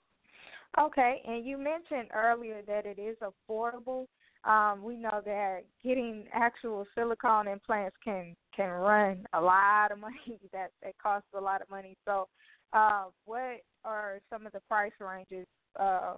Okay, 0.78 1.22
and 1.26 1.44
you 1.44 1.58
mentioned 1.58 2.08
earlier 2.14 2.62
that 2.66 2.86
it 2.86 2.98
is 2.98 3.16
affordable. 3.18 4.06
Um, 4.44 4.82
we 4.82 4.96
know 4.96 5.20
that 5.24 5.64
getting 5.84 6.26
actual 6.32 6.86
silicone 6.94 7.46
implants 7.46 7.96
can 8.02 8.34
can 8.56 8.70
run 8.70 9.26
a 9.34 9.40
lot 9.40 9.92
of 9.92 9.98
money. 9.98 10.40
That 10.52 10.70
that 10.82 10.96
costs 10.98 11.28
a 11.34 11.40
lot 11.40 11.60
of 11.60 11.68
money. 11.70 11.96
So, 12.06 12.28
uh, 12.72 13.04
what 13.26 13.60
are 13.84 14.20
some 14.30 14.46
of 14.46 14.52
the 14.52 14.60
price 14.60 14.92
ranges 14.98 15.46
uh, 15.78 16.14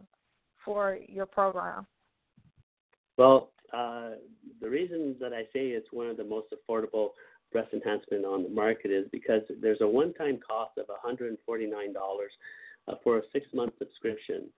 for 0.65 0.99
your 1.09 1.27
program? 1.27 1.87
Well, 3.17 3.51
uh, 3.75 4.11
the 4.61 4.69
reason 4.69 5.17
that 5.21 5.33
I 5.33 5.43
say 5.53 5.69
it's 5.69 5.89
one 5.93 6.09
of 6.09 6.17
the 6.17 6.25
most 6.25 6.49
affordable 6.53 7.11
breast 7.53 7.73
enhancement 7.73 8.25
on 8.25 8.43
the 8.43 8.49
market 8.49 8.91
is 8.91 9.07
because 9.13 9.43
there's 9.61 9.81
a 9.81 9.87
one-time 9.87 10.39
cost 10.47 10.73
of 10.79 10.87
$149 10.87 11.37
uh, 12.87 12.95
for 13.03 13.19
a 13.19 13.23
six-month 13.33 13.73
subscription. 13.79 14.49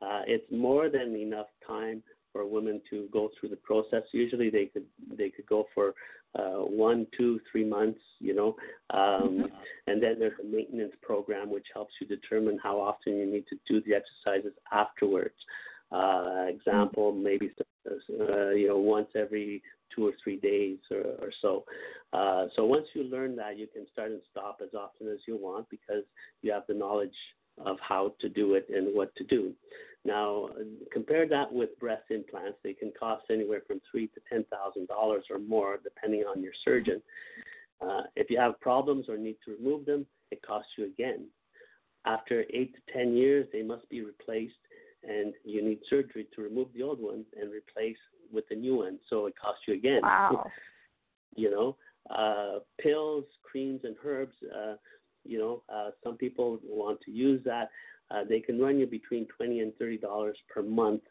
Uh, 0.00 0.22
it's 0.26 0.50
more 0.50 0.88
than 0.88 1.16
enough 1.16 1.46
time 1.66 2.02
for 2.32 2.46
women 2.46 2.80
to 2.90 3.08
go 3.12 3.30
through 3.38 3.48
the 3.48 3.56
process. 3.56 4.02
Usually, 4.12 4.50
they 4.50 4.66
could 4.66 4.84
they 5.16 5.30
could 5.30 5.46
go 5.46 5.66
for 5.74 5.94
uh, 6.36 6.62
one, 6.64 7.06
two, 7.16 7.40
three 7.50 7.64
months, 7.64 8.00
you 8.18 8.34
know, 8.34 8.56
um, 8.90 9.46
and 9.86 10.02
then 10.02 10.16
there's 10.18 10.38
a 10.42 10.44
maintenance 10.44 10.92
program 11.00 11.48
which 11.48 11.66
helps 11.72 11.92
you 12.00 12.06
determine 12.08 12.58
how 12.60 12.80
often 12.80 13.16
you 13.16 13.26
need 13.26 13.44
to 13.48 13.56
do 13.68 13.80
the 13.86 13.94
exercises 13.94 14.52
afterwards. 14.72 15.34
Uh, 15.94 16.46
example, 16.48 17.12
maybe 17.12 17.52
uh, 17.88 18.50
you 18.50 18.66
know 18.66 18.78
once 18.78 19.08
every 19.14 19.62
two 19.94 20.08
or 20.08 20.12
three 20.22 20.36
days 20.36 20.78
or, 20.90 21.02
or 21.22 21.30
so. 21.40 21.64
Uh, 22.12 22.46
so 22.56 22.64
once 22.64 22.86
you 22.94 23.04
learn 23.04 23.36
that, 23.36 23.56
you 23.56 23.68
can 23.72 23.86
start 23.92 24.10
and 24.10 24.20
stop 24.32 24.58
as 24.60 24.74
often 24.74 25.06
as 25.08 25.20
you 25.28 25.36
want 25.36 25.68
because 25.70 26.02
you 26.42 26.50
have 26.50 26.64
the 26.66 26.74
knowledge 26.74 27.14
of 27.64 27.76
how 27.80 28.12
to 28.20 28.28
do 28.28 28.54
it 28.54 28.66
and 28.74 28.92
what 28.96 29.14
to 29.14 29.22
do. 29.24 29.52
Now, 30.04 30.48
compare 30.92 31.28
that 31.28 31.52
with 31.52 31.78
breast 31.78 32.10
implants. 32.10 32.58
They 32.64 32.72
can 32.72 32.92
cost 32.98 33.26
anywhere 33.30 33.62
from 33.64 33.80
three 33.88 34.08
to 34.08 34.20
ten 34.28 34.44
thousand 34.50 34.88
dollars 34.88 35.24
or 35.30 35.38
more, 35.38 35.78
depending 35.82 36.22
on 36.22 36.42
your 36.42 36.52
surgeon. 36.64 37.00
Uh, 37.80 38.02
if 38.16 38.30
you 38.30 38.38
have 38.40 38.60
problems 38.60 39.08
or 39.08 39.16
need 39.16 39.36
to 39.44 39.52
remove 39.52 39.86
them, 39.86 40.06
it 40.32 40.42
costs 40.42 40.72
you 40.76 40.86
again. 40.86 41.26
After 42.04 42.44
eight 42.52 42.74
to 42.74 42.92
ten 42.92 43.14
years, 43.14 43.46
they 43.52 43.62
must 43.62 43.88
be 43.88 44.02
replaced 44.02 44.54
and 45.08 45.34
you 45.44 45.62
need 45.62 45.80
surgery 45.88 46.26
to 46.34 46.42
remove 46.42 46.68
the 46.74 46.82
old 46.82 47.00
one 47.00 47.24
and 47.40 47.50
replace 47.52 47.96
with 48.32 48.44
the 48.48 48.56
new 48.56 48.76
one. 48.76 48.98
So 49.10 49.26
it 49.26 49.34
costs 49.40 49.62
you 49.66 49.74
again. 49.74 50.00
Wow. 50.02 50.50
you 51.36 51.50
know, 51.50 51.76
uh, 52.10 52.60
pills, 52.80 53.24
creams, 53.42 53.80
and 53.84 53.96
herbs. 54.04 54.34
Uh, 54.44 54.74
you 55.24 55.38
know, 55.38 55.62
uh, 55.74 55.90
some 56.02 56.16
people 56.16 56.58
want 56.64 57.00
to 57.02 57.10
use 57.10 57.42
that. 57.44 57.70
Uh, 58.10 58.22
they 58.28 58.40
can 58.40 58.60
run 58.60 58.78
you 58.78 58.86
between 58.86 59.26
twenty 59.36 59.60
and 59.60 59.74
thirty 59.76 59.96
dollars 59.96 60.36
per 60.52 60.62
month, 60.62 61.02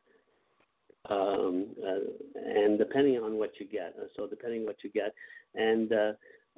um, 1.10 1.68
uh, 1.86 2.00
and 2.46 2.78
depending 2.78 3.18
on 3.18 3.38
what 3.38 3.52
you 3.60 3.66
get. 3.66 3.96
Uh, 4.00 4.06
so 4.16 4.28
depending 4.28 4.62
on 4.62 4.68
what 4.68 4.84
you 4.84 4.92
get, 4.92 5.14
and 5.56 5.92
uh, 5.92 6.12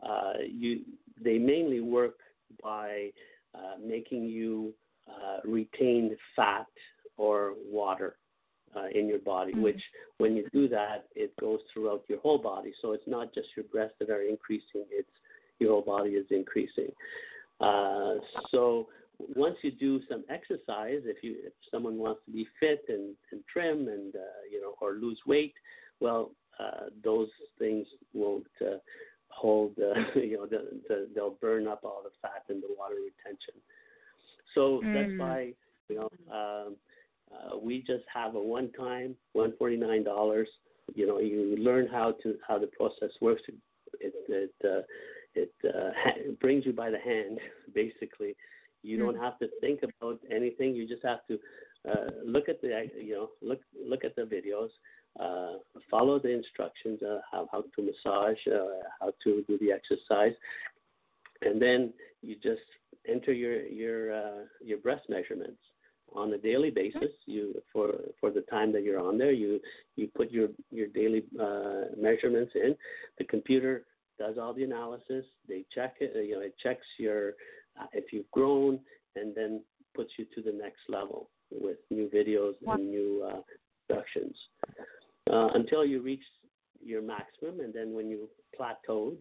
uh, 0.06 0.34
you, 0.46 0.82
they 1.24 1.38
mainly 1.38 1.80
work 1.80 2.18
by 2.62 3.10
uh, 3.56 3.78
making 3.84 4.24
you 4.24 4.74
uh, 5.08 5.40
retain 5.46 6.16
fat 6.36 6.68
or 7.18 7.54
water 7.70 8.18
uh, 8.76 8.88
in 8.94 9.08
your 9.08 9.20
body, 9.20 9.52
mm-hmm. 9.52 9.64
which 9.64 9.82
when 10.18 10.36
you 10.36 10.48
do 10.52 10.68
that, 10.68 11.06
it 11.16 11.32
goes 11.40 11.60
throughout 11.74 12.04
your 12.08 12.20
whole 12.20 12.38
body. 12.38 12.74
So 12.82 12.92
it's 12.92 13.08
not 13.08 13.34
just 13.34 13.48
your 13.56 13.66
breasts 13.66 13.96
that 14.00 14.10
are 14.10 14.22
increasing, 14.22 14.86
it's 14.92 15.10
your 15.60 15.72
whole 15.72 15.82
body 15.82 16.12
is 16.12 16.26
increasing. 16.32 16.92
Uh, 17.62 18.16
so 18.52 18.88
once 19.18 19.56
you 19.62 19.72
do 19.72 20.02
some 20.10 20.24
exercise, 20.30 21.02
if 21.06 21.24
you 21.24 21.36
if 21.46 21.54
someone 21.72 21.98
wants 21.98 22.22
to 22.26 22.32
be 22.32 22.46
fit 22.60 22.84
and, 22.90 23.16
and 23.32 23.42
trim 23.52 23.88
and 23.88 24.16
uh, 24.16 24.44
you 24.52 24.62
know 24.62 24.76
or 24.82 24.94
lose 24.94 25.20
weight, 25.26 25.54
well, 26.00 26.32
uh, 26.60 26.88
those 27.04 27.30
things 27.58 27.88
won't 28.14 28.46
uh, 28.62 28.78
hold. 29.30 29.74
Uh, 29.80 30.20
you 30.20 30.38
know, 30.38 30.46
the, 30.46 30.82
the, 30.90 31.08
they'll 31.16 31.38
burn 31.42 31.68
up 31.68 31.82
all 31.84 32.02
the 32.04 32.10
fat 32.22 32.44
and 32.50 32.62
the 32.62 32.68
water 32.78 32.96
retention. 32.96 33.56
So 34.54 34.82
mm. 34.84 34.94
that's 34.94 35.20
why 35.20 35.54
you 35.90 35.96
know 35.96 36.10
um, 36.34 36.76
uh, 37.36 37.58
we 37.58 37.80
just 37.80 38.04
have 38.14 38.36
a 38.36 38.40
one 38.40 38.72
forty-nine 38.74 40.04
dollars. 40.04 40.48
You 40.94 41.08
know, 41.08 41.20
you 41.20 41.56
learn 41.58 41.88
how 41.88 42.14
to 42.24 42.36
how 42.48 42.60
the 42.60 42.68
process 42.68 43.10
works. 43.22 43.42
It 44.00 44.14
it 44.28 44.54
uh, 44.64 44.82
it 45.34 45.54
uh, 45.66 45.92
ha- 45.96 46.32
brings 46.42 46.66
you 46.66 46.74
by 46.74 46.90
the 46.90 47.00
hand, 47.00 47.40
basically. 47.74 48.36
You 48.84 49.00
don't 49.00 49.18
have 49.18 49.40
to 49.40 49.48
think 49.62 49.80
about 49.82 50.20
anything. 50.30 50.76
You 50.76 50.88
just 50.88 51.04
have 51.04 51.26
to 51.28 51.40
uh, 51.90 52.12
look 52.24 52.50
at 52.50 52.62
the 52.62 52.88
you 52.96 53.14
know 53.14 53.30
look 53.42 53.60
look 53.84 54.04
at 54.04 54.16
the 54.16 54.24
videos, 54.24 54.70
uh, 55.20 55.58
follow 55.90 56.20
the 56.20 56.30
instructions, 56.30 57.02
uh, 57.02 57.20
how 57.32 57.48
how 57.52 57.62
to 57.62 57.82
massage, 57.82 58.38
uh, 58.48 58.84
how 59.00 59.12
to 59.24 59.44
do 59.48 59.58
the 59.60 59.72
exercise, 59.72 60.34
and 61.42 61.60
then 61.60 61.94
you 62.22 62.36
just 62.36 62.62
enter 63.08 63.34
your 63.34 63.64
your 63.64 64.14
uh, 64.14 64.42
your 64.64 64.78
breast 64.78 65.04
measurements 65.10 65.60
on 66.16 66.34
a 66.34 66.38
daily 66.38 66.70
basis. 66.70 67.12
You 67.26 67.62
for 67.72 67.94
for 68.20 68.32
the 68.32 68.42
time 68.42 68.72
that 68.74 68.84
you're 68.84 69.00
on 69.00 69.18
there, 69.18 69.32
you 69.32 69.60
you 69.96 70.10
put 70.16 70.32
your 70.32 70.50
your 70.72 70.88
daily 70.88 71.24
uh, 71.40 71.96
measurements 71.98 72.54
in. 72.56 72.76
The 73.18 73.26
computer 73.26 73.84
does 74.18 74.38
all 74.38 74.54
the 74.54 74.64
analysis. 74.64 75.26
They 75.48 75.66
check 75.74 75.96
it. 76.00 76.14
You 76.16 76.36
know, 76.36 76.42
it 76.42 76.56
checks 76.62 76.86
your 76.98 77.30
uh, 77.80 77.88
if 77.94 78.12
you've 78.12 78.32
grown, 78.32 78.80
and 79.16 79.36
then 79.36 79.62
puts 79.96 80.12
you 80.18 80.26
to 80.36 80.42
the 80.42 80.52
next 80.58 80.82
level 80.90 81.30
with 81.52 81.78
new 81.90 82.10
videos 82.10 82.54
and 82.68 82.90
new 82.90 83.24
uh, 83.30 83.42
productions 83.88 84.36
uh, 85.32 85.50
until 85.54 85.86
you 85.86 86.02
reach 86.02 86.24
your 86.84 87.02
maximum, 87.02 87.60
and 87.62 87.74
then 87.74 87.94
when 87.94 88.10
you 88.10 88.30
plateaued, 88.60 89.18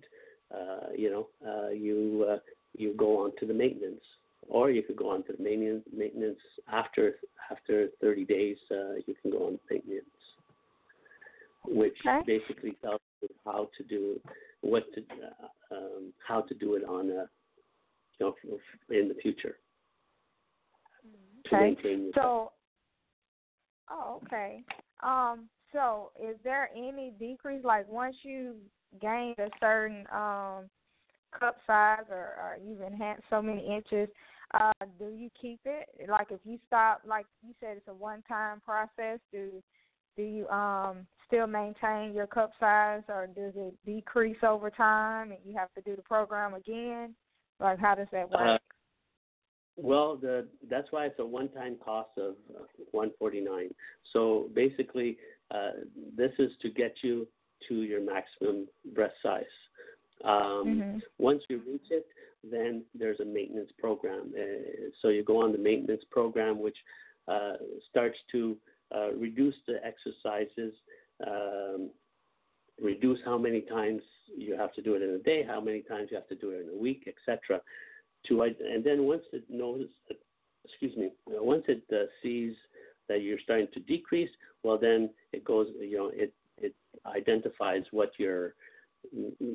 uh, 0.55 0.89
you 0.97 1.11
know, 1.11 1.29
uh, 1.47 1.71
you 1.71 2.27
uh, 2.31 2.39
you 2.77 2.95
go 2.97 3.25
on 3.25 3.33
to 3.39 3.47
the 3.47 3.55
maintenance, 3.55 4.03
or 4.49 4.71
you 4.71 4.83
could 4.83 4.97
go 4.97 5.11
on 5.11 5.25
to 5.25 5.33
the 5.37 5.43
maintenance 5.43 5.85
maintenance 5.97 6.39
after 6.73 7.15
after 7.51 7.89
30 8.01 8.25
days. 8.25 8.57
Uh, 8.71 8.95
you 9.07 9.15
can 9.21 9.31
go 9.31 9.47
on 9.47 9.59
maintenance, 9.71 10.07
which 11.67 11.97
okay. 12.07 12.21
basically 12.27 12.77
tells 12.83 13.01
you 13.23 13.29
how 13.45 13.69
to 13.77 13.85
do 13.85 14.21
what 14.61 14.85
to 14.95 15.01
uh, 15.01 15.75
um, 15.77 16.13
how 16.27 16.41
to 16.41 16.55
do 16.55 16.75
it 16.75 16.85
on 16.85 17.11
a 17.11 17.29
you 18.19 18.21
know 18.21 18.35
in 18.91 19.09
the 19.09 19.15
future. 19.23 19.57
Okay. 21.47 21.77
So, 22.15 22.53
oh, 23.91 24.21
okay. 24.25 24.63
Um, 25.03 25.49
so 25.73 26.13
is 26.23 26.37
there 26.43 26.71
any 26.75 27.13
decrease? 27.19 27.65
Like 27.65 27.87
once 27.91 28.17
you 28.23 28.55
gain 29.01 29.35
a 29.39 29.49
certain 29.61 30.07
um 30.13 30.71
cup 31.39 31.57
size 31.67 32.05
or, 32.11 32.17
or 32.17 32.59
you've 32.65 32.81
enhanced 32.81 33.25
so 33.29 33.43
many 33.43 33.67
inches, 33.67 34.09
uh, 34.55 34.87
do 34.99 35.07
you 35.07 35.31
keep 35.41 35.61
it? 35.65 35.89
Like 36.09 36.29
if 36.31 36.41
you 36.45 36.59
stop, 36.67 37.03
like 37.07 37.27
you 37.47 37.55
said, 37.61 37.77
it's 37.77 37.89
a 37.89 37.95
one-time 37.95 38.61
process. 38.61 39.19
Do 39.33 39.63
do 40.17 40.23
you 40.23 40.49
um 40.49 41.07
still 41.27 41.47
maintain 41.47 42.13
your 42.15 42.27
cup 42.27 42.53
size, 42.61 43.03
or 43.09 43.27
does 43.27 43.53
it 43.57 43.75
decrease 43.85 44.37
over 44.43 44.71
time, 44.71 45.33
and 45.33 45.41
you 45.45 45.57
have 45.57 45.73
to 45.75 45.81
do 45.83 45.97
the 45.97 46.03
program 46.03 46.55
again? 46.55 47.15
Like 47.61 47.79
how 47.79 47.95
does 47.95 48.09
that 48.13 48.31
work? 48.31 48.41
Uh, 48.41 48.59
well, 49.77 50.17
the 50.17 50.47
that's 50.71 50.89
why 50.91 51.07
it's 51.07 51.19
a 51.19 51.27
one-time 51.27 51.77
cost 51.85 52.11
of 52.17 52.35
uh, 52.55 52.65
149. 52.93 53.71
So 54.13 54.49
basically, 54.55 55.19
uh, 55.51 55.71
this 56.17 56.31
is 56.39 56.51
to 56.63 56.71
get 56.71 56.95
you 57.03 57.27
to 57.69 57.83
your 57.83 58.01
maximum 58.01 58.69
breast 58.95 59.15
size. 59.23 59.45
Um, 60.25 60.65
mm-hmm. 60.67 60.99
Once 61.19 61.43
you 61.49 61.61
reach 61.67 61.87
it, 61.91 62.07
then 62.51 62.83
there's 62.95 63.21
a 63.21 63.25
maintenance 63.25 63.71
program. 63.79 64.33
Uh, 64.37 64.91
so 65.01 65.09
you 65.09 65.23
go 65.23 65.43
on 65.43 65.53
the 65.53 65.59
maintenance 65.59 66.03
program, 66.11 66.61
which 66.61 66.77
uh, 67.29 67.55
starts 67.91 68.19
to 68.33 68.57
uh, 68.95 69.13
reduce 69.13 69.55
the 69.67 69.79
exercises, 69.85 70.75
um, 71.27 71.91
reduce 72.83 73.19
how 73.25 73.39
many 73.39 73.61
times 73.63 74.03
you 74.37 74.57
have 74.57 74.73
to 74.75 74.83
do 74.83 74.95
it 74.95 75.03
in 75.03 75.11
a 75.11 75.19
day, 75.19 75.45
how 75.47 75.61
many 75.61 75.81
times 75.81 76.09
you 76.11 76.17
have 76.17 76.29
to 76.29 76.35
do 76.35 76.51
it 76.51 76.63
in 76.63 76.77
a 76.77 76.81
week, 76.81 77.09
etc. 77.09 77.61
To 78.29 78.43
and 78.43 78.83
then 78.83 79.05
once 79.05 79.23
it 79.33 79.45
knows, 79.49 79.87
excuse 80.65 80.97
me, 80.97 81.11
once 81.27 81.65
it 81.69 81.83
uh, 81.93 82.07
sees 82.23 82.55
that 83.09 83.21
you're 83.23 83.39
starting 83.43 83.69
to 83.75 83.81
decrease, 83.81 84.31
well 84.63 84.79
then 84.79 85.11
it 85.33 85.45
goes, 85.45 85.69
you 85.79 85.97
know, 85.97 86.11
it 86.13 86.33
it 86.59 86.75
identifies 87.07 87.83
what 87.91 88.13
your 88.19 88.55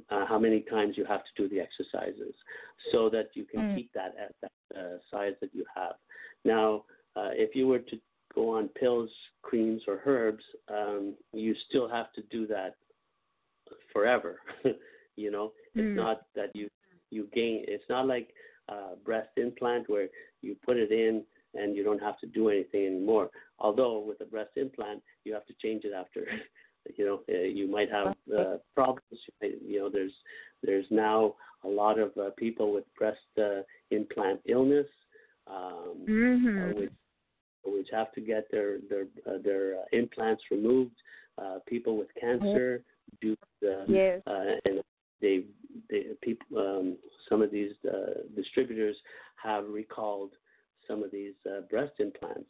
uh, 0.09 0.25
how 0.25 0.39
many 0.39 0.61
times 0.61 0.95
you 0.97 1.05
have 1.05 1.21
to 1.21 1.29
do 1.37 1.49
the 1.49 1.61
exercises, 1.61 2.33
so 2.91 3.09
that 3.09 3.29
you 3.33 3.45
can 3.45 3.59
mm. 3.61 3.75
keep 3.75 3.91
that 3.93 4.13
at 4.21 4.35
that 4.41 4.79
uh, 4.79 4.97
size 5.11 5.33
that 5.41 5.49
you 5.53 5.65
have. 5.75 5.93
Now, 6.45 6.83
uh, 7.15 7.31
if 7.33 7.55
you 7.55 7.67
were 7.67 7.79
to 7.79 7.97
go 8.33 8.57
on 8.57 8.69
pills, 8.69 9.09
creams, 9.41 9.81
or 9.87 10.01
herbs, 10.05 10.43
um, 10.69 11.15
you 11.33 11.55
still 11.69 11.89
have 11.89 12.11
to 12.13 12.21
do 12.29 12.47
that 12.47 12.75
forever. 13.91 14.39
you 15.15 15.31
know, 15.31 15.51
it's 15.75 15.83
mm. 15.83 15.95
not 15.95 16.21
that 16.35 16.49
you 16.53 16.69
you 17.11 17.27
gain. 17.33 17.65
It's 17.67 17.83
not 17.89 18.07
like 18.07 18.29
uh, 18.69 18.95
breast 19.03 19.29
implant 19.37 19.89
where 19.89 20.07
you 20.41 20.55
put 20.65 20.77
it 20.77 20.91
in 20.91 21.23
and 21.55 21.75
you 21.75 21.83
don't 21.83 22.01
have 22.01 22.19
to 22.19 22.27
do 22.27 22.49
anything 22.49 22.85
anymore. 22.85 23.29
Although 23.57 23.99
with 23.99 24.21
a 24.21 24.25
breast 24.25 24.51
implant, 24.55 25.01
you 25.25 25.33
have 25.33 25.45
to 25.47 25.53
change 25.61 25.83
it 25.83 25.93
after. 25.93 26.25
you 26.95 27.05
know, 27.05 27.21
uh, 27.29 27.41
you 27.41 27.69
might 27.69 27.91
have 27.91 28.15
uh, 28.37 28.57
problems. 28.75 29.19
You 29.41 29.79
know, 29.79 29.89
there's 29.89 30.13
there's 30.63 30.85
now 30.89 31.35
a 31.63 31.67
lot 31.67 31.99
of 31.99 32.11
uh, 32.17 32.29
people 32.37 32.73
with 32.73 32.83
breast 32.97 33.19
uh, 33.37 33.61
implant 33.91 34.39
illness, 34.45 34.87
um, 35.47 36.05
mm-hmm. 36.07 36.77
uh, 36.77 36.79
which 36.79 36.91
which 37.65 37.87
have 37.91 38.11
to 38.13 38.21
get 38.21 38.49
their 38.51 38.77
their 38.89 39.03
uh, 39.27 39.37
their 39.43 39.75
uh, 39.75 39.83
implants 39.91 40.43
removed. 40.51 40.95
Uh, 41.37 41.59
people 41.67 41.97
with 41.97 42.09
cancer 42.19 42.83
do 43.21 43.35
the 43.61 43.85
yes. 43.87 44.21
uh, 44.27 44.55
and 44.65 44.81
they 45.21 45.43
they 45.89 46.07
people 46.21 46.57
um, 46.57 46.97
some 47.29 47.41
of 47.41 47.51
these 47.51 47.71
uh, 47.87 48.21
distributors 48.35 48.95
have 49.41 49.65
recalled 49.69 50.31
some 50.87 51.03
of 51.03 51.11
these 51.11 51.33
uh, 51.47 51.61
breast 51.69 51.93
implants. 51.99 52.49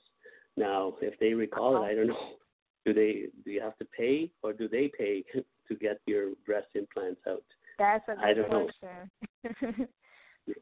Now, 0.57 0.95
if 1.01 1.19
they 1.19 1.33
recall 1.33 1.83
it, 1.83 1.85
I 1.85 1.95
don't 1.95 2.07
know. 2.07 2.29
Do 2.89 2.95
they 2.95 3.27
do 3.45 3.51
you 3.51 3.61
have 3.61 3.77
to 3.77 3.85
pay 3.85 4.31
or 4.41 4.51
do 4.51 4.67
they 4.67 4.89
pay 4.97 5.23
to 5.67 5.75
get 5.75 6.01
your 6.07 6.31
breast 6.43 6.69
implants 6.73 7.21
out? 7.29 7.43
That's 7.77 8.03
a 8.07 8.15
good 8.15 8.23
I 8.23 8.33
don't 8.33 8.49
question. 8.49 9.11
know. 9.43 9.85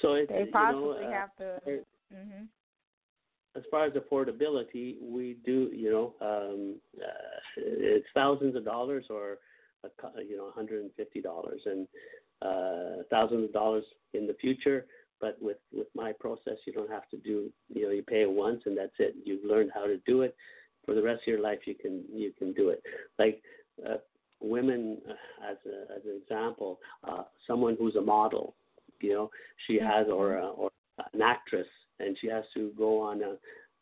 so 0.00 0.14
it's 0.14 0.30
they 0.30 0.44
you 0.44 0.52
possibly 0.52 1.02
know, 1.02 1.08
uh, 1.08 1.10
have 1.10 1.34
to. 1.38 1.60
hmm 2.12 2.44
As 3.56 3.64
far 3.72 3.86
as 3.86 3.92
affordability, 3.94 5.02
we 5.02 5.36
do 5.44 5.68
you 5.74 5.90
know 5.90 6.14
um, 6.20 6.76
uh, 6.96 7.40
it's 7.56 8.06
thousands 8.14 8.54
of 8.54 8.64
dollars 8.64 9.06
or 9.10 9.38
a, 9.82 9.88
you 10.22 10.36
know 10.36 10.44
150 10.44 11.20
dollars 11.22 11.60
and 11.66 11.88
uh, 12.40 13.02
thousands 13.10 13.46
of 13.46 13.52
dollars 13.52 13.84
in 14.14 14.28
the 14.28 14.34
future. 14.34 14.86
But 15.22 15.38
with 15.40 15.56
with 15.72 15.86
my 15.94 16.12
process, 16.12 16.58
you 16.66 16.74
don't 16.74 16.90
have 16.90 17.08
to 17.10 17.16
do 17.16 17.50
you 17.72 17.84
know 17.84 17.90
you 17.90 18.02
pay 18.02 18.22
it 18.22 18.30
once 18.30 18.62
and 18.66 18.76
that's 18.76 18.92
it. 18.98 19.14
You've 19.24 19.44
learned 19.44 19.70
how 19.74 19.86
to 19.86 19.96
do 20.06 20.22
it. 20.22 20.36
For 20.84 20.94
the 20.94 21.02
rest 21.02 21.22
of 21.22 21.28
your 21.28 21.40
life, 21.40 21.60
you 21.64 21.74
can 21.74 22.04
you 22.12 22.32
can 22.38 22.52
do 22.52 22.68
it. 22.68 22.82
Like 23.18 23.40
uh, 23.88 23.98
women, 24.40 24.98
uh, 25.08 25.52
as 25.52 25.56
a, 25.64 25.92
as 25.96 26.02
an 26.04 26.20
example, 26.20 26.80
uh, 27.08 27.22
someone 27.46 27.76
who's 27.78 27.96
a 27.96 28.00
model, 28.00 28.56
you 29.00 29.14
know, 29.14 29.30
she 29.66 29.78
has 29.78 30.08
or 30.08 30.38
a, 30.38 30.48
or 30.48 30.70
an 31.14 31.22
actress, 31.22 31.68
and 32.00 32.18
she 32.20 32.26
has 32.26 32.44
to 32.54 32.72
go 32.76 33.00
on 33.00 33.22
a 33.22 33.36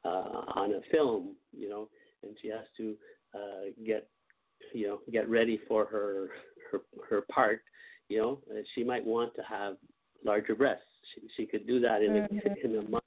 uh, 0.06 0.44
on 0.54 0.72
a 0.74 0.80
film, 0.92 1.34
you 1.56 1.68
know, 1.68 1.88
and 2.22 2.36
she 2.40 2.48
has 2.48 2.64
to 2.76 2.94
uh, 3.34 3.70
get 3.86 4.06
you 4.74 4.86
know 4.86 5.00
get 5.10 5.28
ready 5.28 5.58
for 5.66 5.86
her 5.86 6.28
her 6.70 6.80
her 7.08 7.22
part 7.22 7.62
you 8.08 8.18
know 8.18 8.38
she 8.74 8.84
might 8.84 9.04
want 9.04 9.34
to 9.34 9.42
have 9.42 9.76
larger 10.24 10.54
breasts 10.54 10.84
she 11.14 11.22
she 11.36 11.46
could 11.46 11.66
do 11.66 11.80
that 11.80 12.02
in 12.02 12.12
mm-hmm. 12.12 12.36
a 12.36 12.64
in 12.64 12.78
a 12.78 12.88
month 12.88 13.04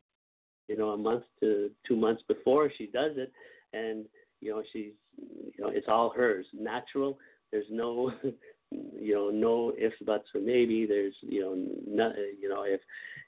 you 0.68 0.78
know 0.78 0.90
a 0.90 0.98
month 0.98 1.24
to 1.40 1.70
two 1.88 1.96
months 1.96 2.24
before 2.28 2.72
she 2.78 2.88
does 2.88 3.12
it 3.18 3.32
and 3.74 4.06
you 4.42 4.52
know 4.52 4.64
she's 4.72 4.92
you 5.18 5.64
know 5.64 5.70
it's 5.70 5.88
all 5.88 6.10
hers 6.10 6.46
natural 6.54 7.18
there's 7.52 7.66
no 7.70 8.12
you 8.72 9.14
know 9.14 9.30
no 9.30 9.74
ifs 9.78 9.96
buts 10.06 10.28
or 10.34 10.42
maybe 10.42 10.86
there's 10.86 11.14
you 11.22 11.42
know 11.42 11.54
no, 11.88 12.14
you 12.40 12.50
know 12.50 12.64
if 12.64 12.82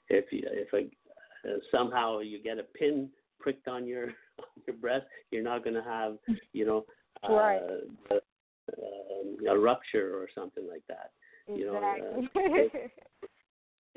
if 0.08 0.24
if 0.30 0.72
a, 0.72 1.48
uh, 1.48 1.58
somehow 1.70 2.18
you 2.18 2.42
get 2.42 2.58
a 2.58 2.62
pin 2.62 3.08
pricked 3.38 3.68
on 3.68 3.86
your 3.86 4.04
on 4.38 4.62
your 4.66 4.76
breast 4.76 5.06
you're 5.30 5.42
not 5.42 5.62
going 5.62 5.74
to 5.74 5.82
have 5.82 6.16
you 6.52 6.64
know 6.66 6.84
uh, 7.28 7.32
right. 7.32 7.60
uh, 8.10 8.16
a 9.48 9.58
rupture 9.58 10.14
or 10.16 10.28
something 10.34 10.66
like 10.68 10.82
that. 10.88 11.10
Exactly. 11.48 11.60
You 11.60 11.66
know, 11.66 12.68
uh, 12.74 13.26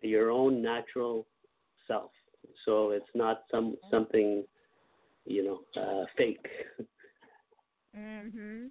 your 0.03 0.31
own 0.31 0.61
natural 0.61 1.25
self. 1.87 2.11
So 2.65 2.91
it's 2.91 3.09
not 3.15 3.43
some 3.51 3.75
something, 3.91 4.43
you 5.25 5.43
know, 5.75 5.81
uh, 5.81 6.05
fake. 6.17 6.45
mhm. 7.97 8.69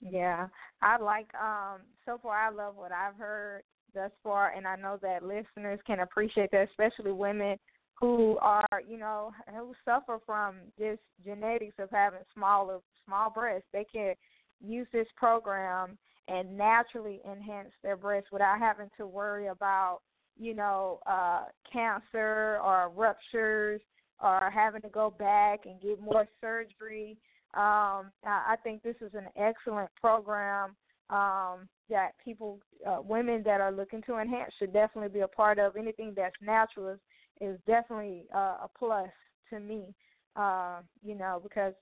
Yeah, 0.00 0.48
I 0.82 0.98
like. 0.98 1.28
Um, 1.34 1.82
so 2.04 2.18
far, 2.22 2.36
I 2.36 2.50
love 2.50 2.76
what 2.76 2.92
I've 2.92 3.16
heard 3.16 3.62
thus 3.94 4.10
far, 4.22 4.50
and 4.50 4.66
I 4.66 4.76
know 4.76 4.98
that 5.02 5.22
listeners 5.22 5.80
can 5.86 6.00
appreciate 6.00 6.50
that, 6.50 6.68
especially 6.68 7.12
women 7.12 7.56
who 7.94 8.36
are, 8.38 8.66
you 8.86 8.98
know, 8.98 9.32
who 9.50 9.72
suffer 9.84 10.18
from 10.26 10.56
this 10.78 10.98
genetics 11.24 11.76
of 11.78 11.88
having 11.90 12.20
smaller 12.34 12.80
small 13.06 13.30
breasts. 13.30 13.68
They 13.72 13.86
can 13.90 14.14
use 14.60 14.86
this 14.92 15.06
program 15.16 15.96
and 16.28 16.56
naturally 16.56 17.20
enhance 17.30 17.70
their 17.82 17.96
breasts 17.96 18.30
without 18.32 18.58
having 18.58 18.90
to 18.96 19.06
worry 19.06 19.46
about, 19.46 20.00
you 20.38 20.54
know, 20.54 21.00
uh, 21.06 21.44
cancer 21.70 22.58
or 22.62 22.90
ruptures 22.94 23.80
or 24.22 24.50
having 24.50 24.82
to 24.82 24.88
go 24.88 25.10
back 25.10 25.66
and 25.66 25.80
get 25.80 26.00
more 26.00 26.26
surgery. 26.40 27.16
Um, 27.54 28.10
I 28.24 28.56
think 28.62 28.82
this 28.82 28.96
is 29.00 29.12
an 29.14 29.26
excellent 29.36 29.90
program 30.00 30.74
um, 31.10 31.68
that 31.88 32.12
people, 32.24 32.58
uh, 32.86 32.98
women 33.02 33.42
that 33.44 33.60
are 33.60 33.70
looking 33.70 34.02
to 34.02 34.18
enhance, 34.18 34.52
should 34.58 34.72
definitely 34.72 35.10
be 35.10 35.20
a 35.20 35.28
part 35.28 35.58
of. 35.58 35.76
Anything 35.76 36.14
that's 36.16 36.34
natural 36.40 36.88
is, 36.88 36.98
is 37.40 37.58
definitely 37.66 38.24
uh, 38.34 38.56
a 38.62 38.70
plus 38.76 39.10
to 39.50 39.60
me. 39.60 39.94
Uh, 40.36 40.80
you 41.04 41.14
know, 41.14 41.40
because 41.40 41.74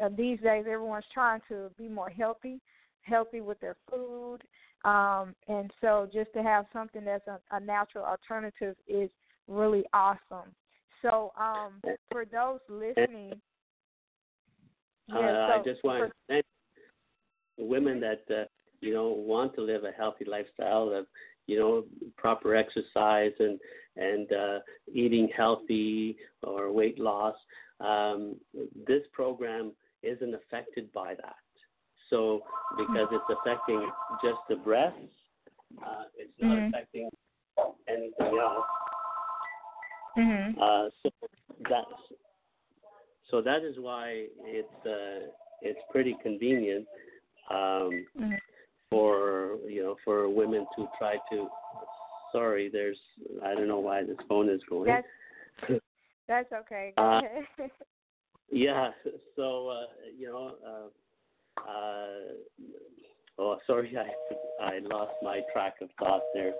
uh, 0.00 0.08
these 0.16 0.38
days 0.38 0.66
everyone's 0.70 1.04
trying 1.12 1.40
to 1.48 1.68
be 1.76 1.88
more 1.88 2.10
healthy, 2.10 2.60
healthy 3.02 3.40
with 3.40 3.58
their 3.58 3.76
food, 3.90 4.38
um, 4.84 5.34
and 5.48 5.70
so 5.80 6.08
just 6.12 6.32
to 6.34 6.42
have 6.42 6.66
something 6.72 7.04
that's 7.04 7.26
a, 7.26 7.38
a 7.50 7.60
natural 7.60 8.04
alternative 8.04 8.76
is 8.86 9.10
really 9.48 9.84
awesome. 9.92 10.54
So, 11.02 11.32
um, 11.38 11.80
for 12.10 12.24
those 12.24 12.60
listening, 12.68 13.40
uh, 15.12 15.16
so 15.16 15.20
I 15.20 15.62
just 15.64 15.82
want 15.84 16.10
to 16.10 16.12
thank 16.28 16.44
women 17.56 18.00
that 18.00 18.22
uh, 18.30 18.44
you 18.80 18.92
know 18.92 19.08
want 19.08 19.54
to 19.54 19.60
live 19.62 19.84
a 19.84 19.92
healthy 19.92 20.24
lifestyle 20.24 20.92
of 20.92 21.06
you 21.46 21.58
know 21.58 21.84
proper 22.16 22.54
exercise 22.54 23.32
and 23.38 23.58
and 23.96 24.32
uh, 24.32 24.58
eating 24.92 25.28
healthy 25.36 26.16
or 26.42 26.70
weight 26.72 26.98
loss. 26.98 27.34
Um, 27.80 28.36
this 28.86 29.02
program 29.12 29.72
isn't 30.02 30.34
affected 30.34 30.92
by 30.92 31.14
that. 31.14 31.36
So 32.10 32.42
because 32.76 33.08
it's 33.12 33.38
affecting 33.40 33.90
just 34.22 34.38
the 34.48 34.56
breasts, 34.56 34.98
uh, 35.84 36.04
it's 36.16 36.32
not 36.40 36.56
mm-hmm. 36.56 36.74
affecting 36.74 37.10
anything 37.88 38.38
else. 38.40 38.66
Mm-hmm. 40.16 40.60
Uh, 40.60 40.88
so 41.02 41.10
that's 41.68 41.86
so 43.30 43.42
that 43.42 43.62
is 43.62 43.76
why 43.78 44.26
it's 44.44 44.86
uh, 44.86 45.28
it's 45.62 45.78
pretty 45.90 46.16
convenient 46.22 46.86
um, 47.50 48.04
mm-hmm. 48.18 48.32
for 48.90 49.56
you 49.68 49.82
know 49.82 49.96
for 50.04 50.28
women 50.28 50.66
to 50.76 50.86
try 50.98 51.16
to. 51.30 51.48
Sorry, 52.32 52.68
there's 52.70 52.98
I 53.44 53.54
don't 53.54 53.68
know 53.68 53.78
why 53.78 54.02
this 54.04 54.16
phone 54.28 54.50
is 54.50 54.60
going. 54.68 54.86
That's, 54.86 55.80
that's 56.28 56.52
okay. 56.52 56.92
Uh, 56.96 57.20
yeah, 58.50 58.90
so 59.36 59.68
uh, 59.68 59.86
you 60.18 60.28
know. 60.28 60.90
Uh, 61.66 61.70
uh, 61.70 63.42
oh, 63.42 63.58
sorry, 63.66 63.96
I 64.60 64.64
I 64.64 64.78
lost 64.80 65.14
my 65.22 65.40
track 65.52 65.76
of 65.80 65.88
thought 65.98 66.22
there. 66.34 66.52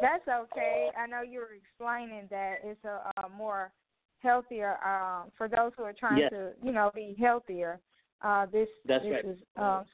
That's 0.00 0.26
okay. 0.26 0.88
I 0.98 1.06
know 1.06 1.22
you 1.22 1.40
were 1.40 1.54
explaining 1.54 2.26
that 2.30 2.56
it's 2.64 2.84
a, 2.84 3.24
a 3.24 3.28
more 3.28 3.72
healthier 4.18 4.78
um, 4.84 5.30
for 5.36 5.48
those 5.48 5.72
who 5.76 5.84
are 5.84 5.92
trying 5.92 6.18
Yes. 6.18 6.30
to, 6.30 6.50
you 6.62 6.72
know, 6.72 6.90
be 6.94 7.16
healthier. 7.18 7.80
Uh, 8.22 8.46
this 8.46 8.68
That's 8.86 9.04
this 9.04 9.12
right. 9.12 9.24
is 9.24 9.38
um, 9.56 9.84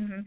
mhm. 0.00 0.24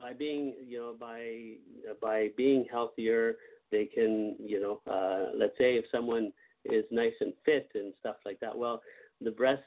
By 0.00 0.12
being, 0.12 0.54
you 0.66 0.78
know, 0.78 0.94
by 0.98 1.54
by 2.00 2.28
being 2.36 2.66
healthier, 2.70 3.36
they 3.70 3.86
can, 3.86 4.36
you 4.38 4.60
know, 4.60 4.92
uh, 4.92 5.30
let's 5.36 5.56
say 5.58 5.76
if 5.76 5.84
someone 5.90 6.32
is 6.64 6.84
nice 6.90 7.14
and 7.20 7.32
fit 7.44 7.70
and 7.74 7.94
stuff 8.00 8.16
like 8.24 8.40
that. 8.40 8.56
Well, 8.56 8.82
the 9.20 9.30
breasts 9.30 9.64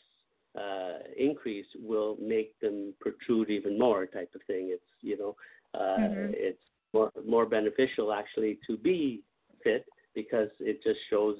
uh, 0.58 1.00
increase 1.18 1.68
will 1.80 2.18
make 2.20 2.60
them 2.60 2.94
protrude 3.00 3.50
even 3.50 3.78
more, 3.78 4.06
type 4.06 4.32
of 4.34 4.42
thing. 4.48 4.70
It's, 4.72 4.84
you 5.02 5.18
know, 5.18 5.36
uh, 5.74 6.00
Mhm. 6.00 6.34
it's 6.34 6.64
more 6.94 7.12
more 7.26 7.46
beneficial 7.46 8.12
actually 8.12 8.60
to 8.68 8.78
be 8.78 9.24
fit 9.64 9.86
because 10.16 10.50
it 10.60 10.82
just 10.84 11.00
shows 11.10 11.38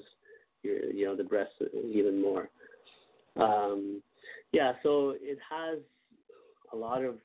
your, 0.62 0.84
you 0.84 1.06
know, 1.06 1.16
the 1.16 1.24
breasts 1.24 1.60
even 1.84 2.20
more. 2.20 2.50
Um, 3.36 4.02
yeah, 4.52 4.74
so 4.82 5.16
it 5.20 5.38
has 5.48 5.78
a 6.72 6.76
lot 6.76 7.04
of, 7.04 7.18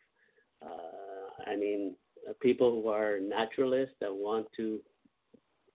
uh, 0.62 1.44
I 1.46 1.56
mean, 1.56 1.96
uh, 2.28 2.34
people 2.40 2.82
who 2.82 2.90
are 2.90 3.20
naturalists 3.20 3.96
that 4.00 4.14
want 4.14 4.48
to, 4.58 4.80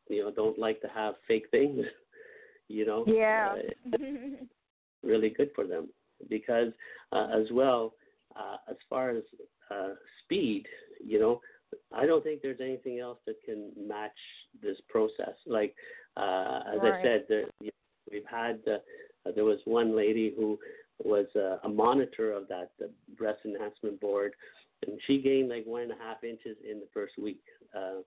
you 0.08 0.22
know, 0.22 0.30
don't 0.30 0.58
like 0.58 0.80
to 0.80 0.88
have 0.88 1.14
fake 1.28 1.48
things, 1.50 1.84
you 2.68 2.84
know. 2.84 3.04
Yeah. 3.06 3.54
uh, 3.94 3.98
really 5.02 5.30
good 5.30 5.50
for 5.54 5.66
them 5.66 5.88
because 6.28 6.72
uh, 7.12 7.28
as 7.34 7.46
well 7.52 7.94
uh, 8.36 8.56
as 8.68 8.76
far 8.88 9.10
as 9.10 9.22
uh, 9.70 9.90
speed, 10.24 10.64
you 11.04 11.18
know, 11.18 11.40
I 11.92 12.06
don't 12.06 12.22
think 12.22 12.42
there's 12.42 12.60
anything 12.60 12.98
else 12.98 13.18
that 13.26 13.36
can 13.44 13.70
match 13.76 14.10
this 14.62 14.76
process. 14.88 15.34
Like 15.46 15.74
uh, 16.16 16.60
as 16.74 16.80
Right. 16.82 16.94
I 16.94 17.02
said, 17.02 17.24
there, 17.28 17.44
we've 18.10 18.22
had 18.30 18.60
uh, 18.66 18.78
there 19.34 19.44
was 19.44 19.58
one 19.64 19.96
lady 19.96 20.32
who 20.36 20.58
was 21.04 21.26
uh, 21.36 21.58
a 21.64 21.68
monitor 21.68 22.32
of 22.32 22.48
that 22.48 22.72
the 22.78 22.90
breast 23.16 23.40
enhancement 23.44 24.00
board, 24.00 24.32
and 24.86 24.98
she 25.06 25.18
gained 25.20 25.48
like 25.48 25.64
one 25.64 25.82
and 25.82 25.92
a 25.92 25.96
half 25.96 26.24
inches 26.24 26.56
in 26.68 26.80
the 26.80 26.88
first 26.92 27.18
week. 27.18 27.42
Uh, 27.76 28.00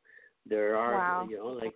there 0.48 0.76
are 0.76 0.96
Wow. 0.98 1.28
you 1.30 1.38
know 1.38 1.48
like 1.48 1.74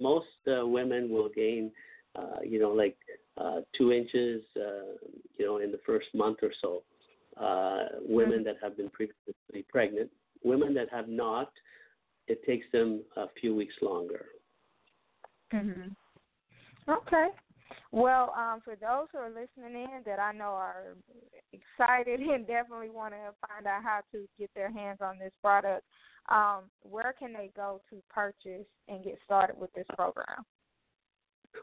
most 0.00 0.26
uh, 0.48 0.66
women 0.66 1.10
will 1.10 1.28
gain 1.28 1.70
uh, 2.16 2.40
you 2.44 2.58
know 2.58 2.70
like 2.70 2.96
uh, 3.36 3.60
two 3.76 3.92
inches 3.92 4.42
uh, 4.56 4.94
you 5.38 5.46
know 5.46 5.58
in 5.58 5.70
the 5.70 5.80
first 5.86 6.06
month 6.14 6.38
or 6.42 6.52
so. 6.60 6.82
Uh, 7.40 7.86
women 8.06 8.44
that 8.44 8.54
have 8.62 8.76
been 8.76 8.88
previously 8.90 9.66
pregnant, 9.68 10.08
women 10.44 10.72
that 10.72 10.88
have 10.88 11.08
not, 11.08 11.50
it 12.28 12.40
takes 12.46 12.64
them 12.72 13.02
a 13.16 13.26
few 13.40 13.54
weeks 13.54 13.74
longer. 13.82 14.26
hmm 15.50 15.88
Okay. 16.88 17.28
Well, 17.90 18.34
um, 18.36 18.60
for 18.62 18.76
those 18.76 19.08
who 19.12 19.18
are 19.18 19.30
listening 19.30 19.82
in 19.82 20.02
that 20.04 20.18
I 20.18 20.32
know 20.32 20.50
are 20.50 20.96
excited 21.52 22.20
and 22.28 22.46
definitely 22.46 22.90
want 22.90 23.14
to 23.14 23.34
find 23.48 23.66
out 23.66 23.82
how 23.82 24.00
to 24.12 24.26
get 24.38 24.50
their 24.54 24.70
hands 24.70 24.98
on 25.00 25.18
this 25.18 25.32
product, 25.42 25.84
um, 26.28 26.64
where 26.82 27.14
can 27.18 27.32
they 27.32 27.50
go 27.56 27.80
to 27.90 28.02
purchase 28.08 28.66
and 28.88 29.04
get 29.04 29.18
started 29.24 29.58
with 29.58 29.72
this 29.74 29.86
program? 29.94 30.44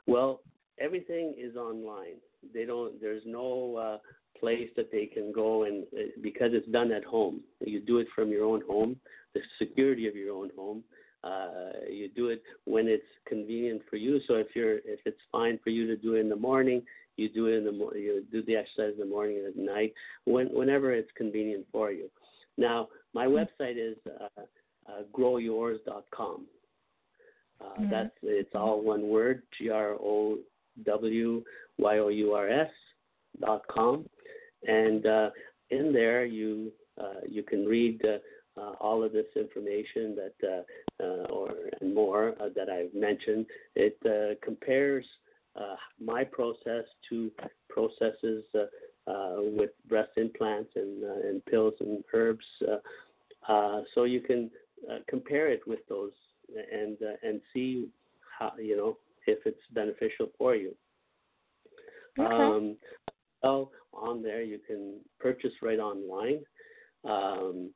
Well, 0.08 0.42
everything 0.82 1.36
is 1.38 1.56
online. 1.56 2.18
They 2.54 2.66
don't. 2.66 3.00
There's 3.02 3.24
no 3.26 3.76
uh, 3.78 3.98
place 4.40 4.70
that 4.76 4.92
they 4.92 5.06
can 5.06 5.32
go 5.32 5.64
and 5.64 5.84
uh, 5.94 6.12
because 6.22 6.52
it's 6.54 6.68
done 6.70 6.92
at 6.92 7.04
home. 7.04 7.42
You 7.60 7.80
do 7.80 8.00
it 8.00 8.08
from 8.16 8.30
your 8.32 8.46
own 8.46 8.62
home, 8.68 8.96
the 9.34 9.42
security 9.60 10.08
of 10.08 10.16
your 10.16 10.34
own 10.36 10.50
home. 10.56 10.84
Uh, 11.24 11.72
you 11.90 12.10
do 12.16 12.30
it 12.30 12.42
when 12.66 12.88
it's 12.88 13.04
convenient 13.28 13.82
for 13.90 13.98
you. 13.98 14.20
So 14.28 14.36
if 14.36 14.48
you're 14.56 14.78
if 14.78 15.00
it's 15.06 15.20
fine 15.32 15.60
for 15.64 15.70
you 15.70 15.86
to 15.88 15.96
do 15.96 16.16
it 16.16 16.20
in 16.22 16.30
the 16.30 16.36
morning, 16.36 16.82
you 17.18 17.30
do 17.30 17.46
it 17.48 17.58
in 17.60 17.66
the 17.66 17.72
mo- 17.72 17.94
you 17.94 18.24
do 18.32 18.44
the 18.44 18.56
exercise 18.56 18.94
in 18.94 19.00
the 19.00 19.06
morning 19.06 19.38
and 19.38 19.48
at 19.48 19.56
night, 19.76 19.94
when, 20.26 20.48
whenever 20.48 20.92
it's 20.94 21.12
convenient 21.16 21.66
for 21.72 21.92
you. 21.92 22.10
Now, 22.58 22.88
my 23.14 23.28
website 23.28 23.78
is 23.78 23.98
uh, 24.08 24.42
uh, 24.90 25.04
growyours.com. 25.14 26.46
Uh, 27.60 27.66
Mhm. 27.80 27.90
That's 27.92 28.18
it's 28.24 28.56
all 28.56 28.82
one 28.82 29.04
word: 29.10 29.44
G 29.58 29.70
R 29.70 29.92
O 29.94 30.40
W 30.84 31.44
Y 31.78 31.98
O 32.00 32.08
U 32.10 32.34
R 32.34 32.50
S 32.50 32.72
dot 33.40 33.62
com, 33.70 34.06
and 34.68 35.06
uh, 35.06 35.30
in 35.70 35.94
there 35.94 36.26
you 36.26 36.72
uh, 37.00 37.22
you 37.28 37.44
can 37.44 37.66
read 37.66 38.02
uh, 38.06 38.18
uh, 38.60 38.74
all 38.82 39.04
of 39.04 39.14
this 39.14 39.28
information 39.36 40.16
that 40.16 40.34
uh, 40.48 41.04
uh, 41.04 41.26
or 41.30 41.52
and 41.80 41.94
more 41.96 42.36
uh, 42.42 42.50
that 42.56 42.70
I've 42.70 42.94
mentioned. 42.94 43.46
It 43.76 43.98
compares 44.44 45.06
my 46.00 46.24
process 46.24 46.86
to 47.10 47.32
processes 47.70 48.44
with 49.38 49.72
breast 49.88 50.12
implants 50.18 50.72
and 50.76 51.04
and 51.04 51.46
pills 51.46 51.74
and 51.80 52.04
herbs, 52.14 52.46
so 53.96 54.04
you 54.04 54.22
can 54.22 54.52
compare 55.08 55.50
it 55.50 55.62
with 55.66 55.80
those 55.88 56.12
and 56.72 56.98
and 57.24 57.42
see 57.54 57.88
how 58.38 58.52
you 58.60 58.76
know 58.76 58.98
if 59.28 59.40
it's 59.46 59.62
beneficial 59.74 60.28
for 60.38 60.56
you. 60.56 60.76
Okay. 62.20 62.34
Um, 62.34 62.78
well, 63.44 63.72
on 63.94 64.22
there 64.22 64.44
you 64.44 64.60
can 64.66 65.00
purchase 65.20 65.52
right 65.62 65.80
online, 65.80 66.40
um, 67.04 67.72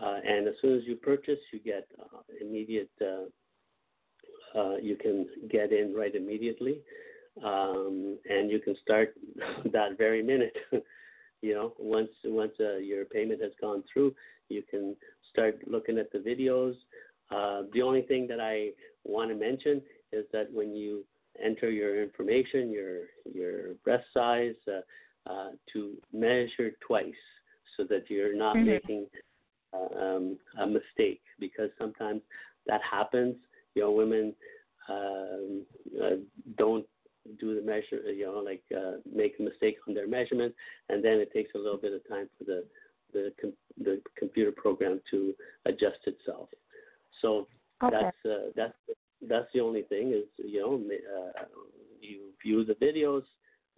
uh, 0.00 0.18
and 0.24 0.48
as 0.48 0.54
soon 0.62 0.76
as 0.76 0.82
you 0.86 0.96
purchase, 0.96 1.38
you 1.52 1.60
get 1.60 1.86
uh, 2.00 2.20
immediate. 2.40 2.90
Uh, 3.00 3.24
uh, 4.58 4.76
you 4.78 4.96
can 4.96 5.28
get 5.48 5.72
in 5.72 5.94
right 5.94 6.14
immediately, 6.14 6.80
um, 7.44 8.18
and 8.28 8.50
you 8.50 8.58
can 8.58 8.74
start 8.82 9.14
that 9.72 9.96
very 9.98 10.22
minute. 10.22 10.56
you 11.42 11.54
know, 11.54 11.74
once 11.78 12.10
once 12.24 12.52
uh, 12.60 12.76
your 12.76 13.04
payment 13.04 13.40
has 13.42 13.52
gone 13.60 13.82
through, 13.92 14.14
you 14.48 14.62
can 14.68 14.96
start 15.32 15.58
looking 15.66 15.98
at 15.98 16.10
the 16.12 16.18
videos. 16.18 16.74
Uh, 17.30 17.62
the 17.72 17.82
only 17.82 18.02
thing 18.02 18.26
that 18.26 18.40
I 18.40 18.70
want 19.04 19.30
to 19.30 19.36
mention 19.36 19.80
is 20.12 20.24
that 20.32 20.52
when 20.52 20.74
you 20.74 21.04
enter 21.42 21.70
your 21.70 22.02
information, 22.02 22.70
your 22.70 23.06
your 23.32 23.74
breast 23.84 24.06
size, 24.12 24.54
uh, 24.68 24.80
uh, 25.30 25.50
to 25.72 25.96
measure 26.12 26.72
twice, 26.80 27.22
so 27.76 27.84
that 27.84 28.10
you're 28.10 28.34
not 28.34 28.56
Mhm. 28.56 28.66
making 28.66 29.06
uh, 29.72 29.98
um, 30.04 30.38
a 30.58 30.66
mistake, 30.66 31.22
because 31.38 31.70
sometimes 31.78 32.22
that 32.66 32.82
happens. 32.82 33.36
You 33.74 33.82
know, 33.82 33.92
women 33.92 34.34
um, 34.88 35.66
uh, 36.02 36.16
don't 36.56 36.86
do 37.38 37.54
the 37.54 37.62
measure, 37.62 38.10
you 38.10 38.26
know, 38.26 38.40
like 38.40 38.64
uh, 38.76 38.94
make 39.04 39.38
a 39.38 39.42
mistake 39.42 39.76
on 39.86 39.94
their 39.94 40.08
measurement, 40.08 40.54
and 40.88 41.04
then 41.04 41.20
it 41.20 41.32
takes 41.32 41.54
a 41.54 41.58
little 41.58 41.78
bit 41.78 41.92
of 41.92 42.06
time 42.08 42.28
for 42.36 42.44
the 42.44 42.64
the 43.12 43.32
com- 43.40 43.56
the 43.84 44.00
computer 44.16 44.52
program 44.52 45.00
to 45.10 45.34
adjust 45.66 45.98
itself. 46.06 46.48
So 47.20 47.46
Okay. 47.82 47.96
that's 47.96 48.26
uh, 48.26 48.50
that's 48.56 48.74
that's 49.28 49.48
the 49.54 49.60
only 49.60 49.82
thing 49.82 50.12
is 50.12 50.24
you 50.38 50.60
know 50.60 50.74
uh, 50.74 51.44
you 52.00 52.30
view 52.42 52.64
the 52.64 52.74
videos, 52.74 53.22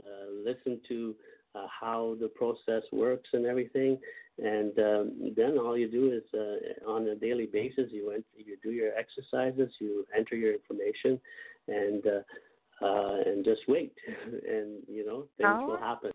uh, 0.04 0.30
listen 0.44 0.80
to 0.88 1.14
uh, 1.54 1.66
how 1.80 2.16
the 2.20 2.28
process 2.28 2.82
works 2.92 3.28
and 3.32 3.44
everything, 3.46 3.98
and 4.38 4.78
um, 4.78 5.32
then 5.36 5.58
all 5.58 5.76
you 5.76 5.90
do 5.90 6.12
is 6.12 6.22
uh, 6.34 6.90
on 6.90 7.08
a 7.08 7.14
daily 7.14 7.46
basis 7.46 7.90
you 7.90 8.10
ent- 8.10 8.24
you 8.34 8.56
do 8.62 8.70
your 8.70 8.92
exercises, 8.94 9.70
you 9.80 10.06
enter 10.16 10.36
your 10.36 10.54
information, 10.54 11.20
and 11.68 12.04
uh, 12.06 12.84
uh, 12.84 13.16
and 13.26 13.44
just 13.44 13.62
wait, 13.68 13.94
and 14.48 14.82
you 14.88 15.04
know 15.04 15.26
things 15.36 15.60
Oh. 15.62 15.66
will 15.66 15.78
happen. 15.78 16.12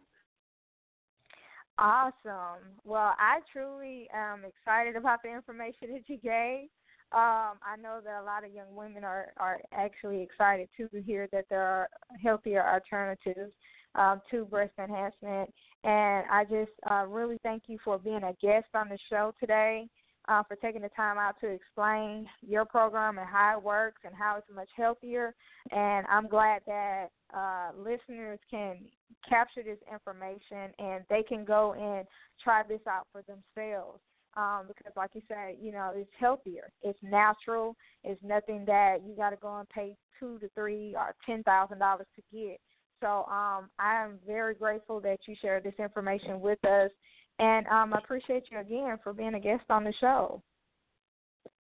Awesome. 1.79 2.73
Well, 2.83 3.13
I 3.19 3.39
truly 3.53 4.09
am 4.11 4.43
excited 4.43 4.95
about 4.95 5.21
the 5.21 5.29
information 5.29 5.93
that 5.93 6.03
you 6.07 6.17
gave. 6.17 6.69
Um, 7.13 7.55
I 7.63 7.77
know 7.81 7.99
that 8.03 8.21
a 8.21 8.25
lot 8.25 8.43
of 8.43 8.53
young 8.53 8.75
women 8.75 9.03
are, 9.05 9.27
are 9.37 9.61
actually 9.71 10.21
excited 10.21 10.67
to 10.77 11.01
hear 11.01 11.29
that 11.31 11.45
there 11.49 11.63
are 11.63 11.89
healthier 12.21 12.65
alternatives 12.67 13.53
um, 13.95 14.21
to 14.29 14.43
breast 14.45 14.73
enhancement. 14.77 15.49
And 15.83 16.25
I 16.29 16.43
just 16.43 16.71
uh, 16.89 17.05
really 17.07 17.39
thank 17.43 17.63
you 17.67 17.77
for 17.83 17.97
being 17.97 18.23
a 18.23 18.35
guest 18.41 18.67
on 18.73 18.89
the 18.89 18.97
show 19.09 19.33
today, 19.39 19.87
uh, 20.27 20.43
for 20.43 20.57
taking 20.57 20.81
the 20.81 20.89
time 20.89 21.17
out 21.17 21.35
to 21.39 21.47
explain 21.47 22.27
your 22.45 22.65
program 22.65 23.17
and 23.17 23.27
how 23.27 23.57
it 23.57 23.63
works 23.63 24.01
and 24.03 24.13
how 24.13 24.37
it's 24.37 24.47
much 24.53 24.69
healthier. 24.75 25.33
And 25.71 26.05
I'm 26.07 26.27
glad 26.27 26.61
that 26.67 27.07
uh, 27.33 27.69
listeners 27.77 28.39
can 28.51 28.79
capture 29.27 29.63
this 29.63 29.79
information 29.91 30.73
and 30.77 31.05
they 31.09 31.23
can 31.23 31.45
go 31.45 31.73
and 31.73 32.05
try 32.43 32.63
this 32.67 32.81
out 32.85 33.07
for 33.13 33.23
themselves. 33.23 34.01
Um, 34.37 34.65
because, 34.67 34.93
like 34.95 35.09
you 35.15 35.21
said, 35.27 35.55
you 35.59 35.71
know, 35.71 35.91
it's 35.95 36.11
healthier. 36.19 36.69
It's 36.83 36.99
natural. 37.01 37.75
It's 38.03 38.21
nothing 38.23 38.65
that 38.67 38.97
you 39.03 39.15
got 39.15 39.31
to 39.31 39.35
go 39.35 39.57
and 39.57 39.67
pay 39.69 39.97
two 40.19 40.37
to 40.39 40.49
three 40.53 40.93
or 40.95 41.15
ten 41.25 41.41
thousand 41.41 41.79
dollars 41.79 42.05
to 42.15 42.21
get. 42.31 42.59
So, 43.01 43.25
um, 43.31 43.69
I 43.79 44.03
am 44.03 44.19
very 44.27 44.53
grateful 44.53 44.99
that 45.01 45.17
you 45.27 45.35
shared 45.41 45.63
this 45.63 45.73
information 45.79 46.39
with 46.39 46.63
us, 46.65 46.91
and 47.39 47.65
um, 47.67 47.95
I 47.95 47.97
appreciate 47.97 48.43
you 48.51 48.59
again 48.59 48.97
for 49.03 49.11
being 49.11 49.33
a 49.33 49.39
guest 49.39 49.63
on 49.71 49.83
the 49.83 49.93
show. 49.99 50.43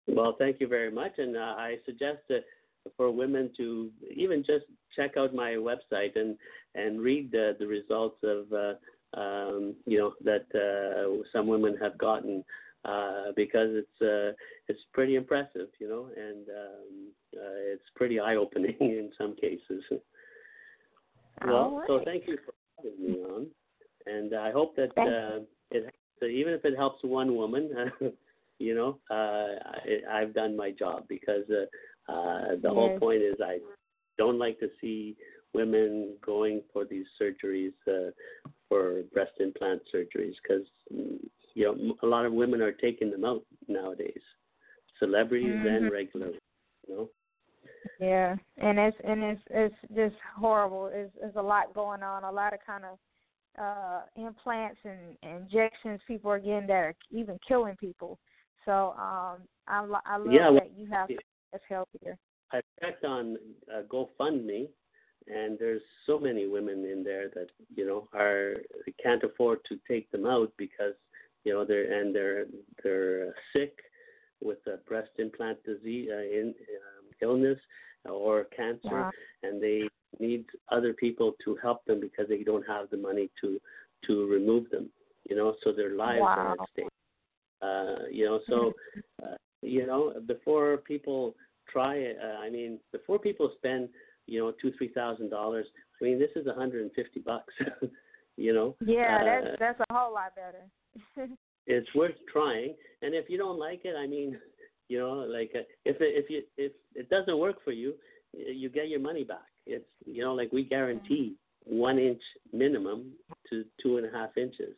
Well, 0.07 0.35
thank 0.37 0.59
you 0.59 0.67
very 0.67 0.91
much, 0.91 1.13
and 1.17 1.37
uh, 1.37 1.55
I 1.57 1.77
suggest 1.85 2.19
that 2.27 2.43
for 2.97 3.09
women 3.09 3.51
to 3.57 3.89
even 4.13 4.43
just 4.43 4.65
check 4.95 5.17
out 5.17 5.33
my 5.33 5.51
website 5.51 6.15
and 6.15 6.37
and 6.75 7.01
read 7.01 7.31
the 7.31 7.55
the 7.57 7.67
results 7.67 8.17
of 8.23 8.51
uh, 8.53 9.19
um, 9.19 9.75
you 9.85 9.97
know 9.97 10.13
that 10.23 10.45
uh, 10.53 11.23
some 11.33 11.47
women 11.47 11.77
have 11.81 11.97
gotten 11.97 12.43
uh, 12.85 13.31
because 13.35 13.69
it's 13.71 14.01
uh, 14.01 14.35
it's 14.67 14.79
pretty 14.93 15.15
impressive, 15.15 15.67
you 15.79 15.89
know, 15.89 16.09
and 16.15 16.47
um, 16.49 17.11
uh, 17.35 17.73
it's 17.73 17.83
pretty 17.95 18.19
eye 18.19 18.35
opening 18.35 18.75
in 18.79 19.11
some 19.17 19.35
cases. 19.35 19.83
Well, 21.45 21.55
All 21.55 21.83
so 21.87 22.01
thank 22.05 22.27
you 22.27 22.37
for 22.45 22.53
having 22.77 23.03
me 23.03 23.19
on, 23.23 23.47
and 24.05 24.33
I 24.35 24.51
hope 24.51 24.75
that 24.75 24.97
uh, 24.97 25.43
it 25.71 25.93
so 26.19 26.27
even 26.27 26.53
if 26.53 26.63
it 26.63 26.77
helps 26.77 27.03
one 27.03 27.35
woman, 27.35 27.71
you 28.59 28.75
know, 28.75 28.99
uh, 29.11 29.59
I, 29.65 30.21
I've 30.21 30.33
done 30.33 30.55
my 30.55 30.71
job 30.71 31.05
because 31.09 31.43
uh, 31.49 32.11
uh, 32.11 32.55
the 32.61 32.69
whole 32.69 32.97
point 32.99 33.21
is 33.21 33.35
I 33.43 33.59
don't 34.17 34.39
like 34.39 34.59
to 34.59 34.69
see 34.79 35.15
women 35.53 36.15
going 36.25 36.61
for 36.71 36.85
these 36.85 37.05
surgeries 37.21 37.73
uh, 37.87 38.11
for 38.69 39.03
breast 39.13 39.33
implant 39.39 39.81
surgeries 39.93 40.33
because 40.41 40.65
you 41.55 41.63
know 41.65 41.95
a 42.03 42.07
lot 42.07 42.25
of 42.25 42.33
women 42.33 42.61
are 42.61 42.71
taking 42.71 43.09
them 43.09 43.25
out 43.25 43.43
nowadays, 43.67 44.21
celebrities 44.99 45.59
and 45.65 45.85
Mhm. 45.85 45.91
regular, 45.91 46.31
you 46.87 46.95
know. 46.95 47.09
Yeah, 47.99 48.35
and 48.57 48.77
it's 48.77 48.97
and 49.03 49.23
it's 49.23 49.41
it's 49.49 49.75
just 49.95 50.15
horrible. 50.35 50.87
It's, 50.93 51.13
there's 51.19 51.35
a 51.35 51.41
lot 51.41 51.73
going 51.73 52.03
on. 52.03 52.23
A 52.23 52.31
lot 52.31 52.53
of 52.53 52.59
kind 52.65 52.83
of 52.85 52.99
uh 53.57 54.01
implants 54.17 54.79
and 54.83 55.17
injections 55.23 56.01
people 56.05 56.29
are 56.29 56.39
getting 56.39 56.67
that 56.67 56.73
are 56.73 56.95
even 57.09 57.39
killing 57.47 57.77
people. 57.77 58.19
So 58.65 58.93
um, 58.97 59.47
I 59.67 59.85
I 60.05 60.17
love 60.17 60.31
Yeah, 60.31 60.51
that 60.51 60.71
you 60.77 60.87
have 60.91 61.09
that's 61.51 61.63
healthier. 61.69 62.17
I 62.51 62.61
checked 62.81 63.05
on 63.05 63.37
uh, 63.73 63.83
GoFundMe, 63.83 64.67
and 65.27 65.57
there's 65.57 65.81
so 66.05 66.19
many 66.19 66.47
women 66.47 66.85
in 66.85 67.03
there 67.03 67.29
that 67.29 67.47
you 67.73 67.85
know 67.85 68.09
are 68.13 68.55
can't 69.01 69.23
afford 69.23 69.59
to 69.69 69.79
take 69.87 70.11
them 70.11 70.25
out 70.25 70.51
because 70.57 70.93
you 71.45 71.53
know 71.53 71.63
they're 71.63 71.89
and 72.01 72.13
they're 72.13 72.45
they're 72.83 73.33
sick 73.53 73.73
with 74.43 74.57
a 74.67 74.77
breast 74.89 75.11
implant 75.17 75.57
disease 75.63 76.09
uh, 76.11 76.17
in 76.39 76.53
um, 76.75 77.05
illness 77.21 77.57
or 78.09 78.45
cancer, 78.55 78.79
Wow. 78.91 79.11
and 79.43 79.61
they 79.61 79.87
need 80.19 80.45
other 80.71 80.93
people 80.93 81.33
to 81.43 81.57
help 81.61 81.83
them 81.85 81.99
because 81.99 82.27
they 82.29 82.43
don't 82.43 82.65
have 82.67 82.89
the 82.89 82.97
money 82.97 83.29
to 83.41 83.59
to 84.07 84.27
remove 84.27 84.69
them. 84.69 84.89
You 85.29 85.35
know, 85.35 85.55
so 85.63 85.71
their 85.71 85.95
lives 85.95 86.21
are 86.21 86.51
at 86.51 86.57
stake. 86.73 86.85
Uh, 87.61 88.05
you 88.11 88.25
know, 88.25 88.39
so 88.49 88.73
uh, 89.23 89.35
you 89.61 89.87
know 89.87 90.13
before 90.27 90.77
people 90.77 91.35
try 91.71 91.95
it, 91.95 92.17
uh, 92.23 92.39
I 92.45 92.49
mean, 92.49 92.79
before 92.91 93.17
people 93.19 93.51
spend 93.57 93.89
you 94.27 94.39
know 94.41 94.51
two 94.61 94.71
three 94.77 94.89
thousand 94.89 95.29
dollars, 95.29 95.65
I 95.99 96.03
mean 96.05 96.19
this 96.19 96.29
is 96.35 96.45
a 96.47 96.53
hundred 96.53 96.81
and 96.83 96.91
fifty 96.93 97.19
bucks. 97.21 97.53
you 98.37 98.53
know, 98.53 98.75
Yeah, 98.85 99.19
Uh, 99.21 99.25
that's 99.25 99.59
that's 99.59 99.79
a 99.89 99.93
whole 99.93 100.13
lot 100.13 100.35
better. 100.35 100.63
It's 101.67 101.95
worth 101.95 102.15
trying. 102.31 102.75
And 103.01 103.13
if 103.13 103.29
you 103.29 103.37
don't 103.37 103.59
like 103.59 103.81
it, 103.83 103.95
I 103.97 104.07
mean, 104.07 104.37
you 104.87 104.99
know, 104.99 105.11
like 105.11 105.51
uh, 105.55 105.59
if 105.83 105.97
it, 105.99 106.23
if 106.23 106.29
you 106.29 106.43
if 106.57 106.71
it 106.93 107.09
doesn't 107.09 107.37
work 107.37 107.57
for 107.63 107.71
you, 107.71 107.93
you 108.33 108.69
get 108.69 108.89
your 108.89 108.99
money 108.99 109.23
back. 109.23 109.47
It's 109.65 109.85
you 110.05 110.23
know, 110.23 110.33
like 110.33 110.51
we 110.51 110.63
guarantee 110.63 111.35
one 111.63 111.97
inch 111.97 112.21
minimum 112.53 113.13
to 113.49 113.65
two 113.81 113.97
and 113.97 114.05
a 114.05 114.11
half 114.11 114.37
inches. 114.37 114.75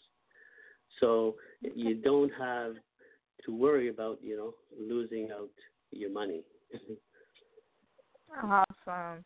So 1.00 1.36
you 1.76 1.96
don't 1.96 2.32
have 2.40 2.74
to 3.46 3.56
worry 3.56 3.90
about 3.90 4.20
you 4.22 4.38
know 4.38 4.54
losing 4.80 5.30
out 5.32 5.50
your 5.92 6.12
money. 6.12 6.44
Awesome. 8.44 9.24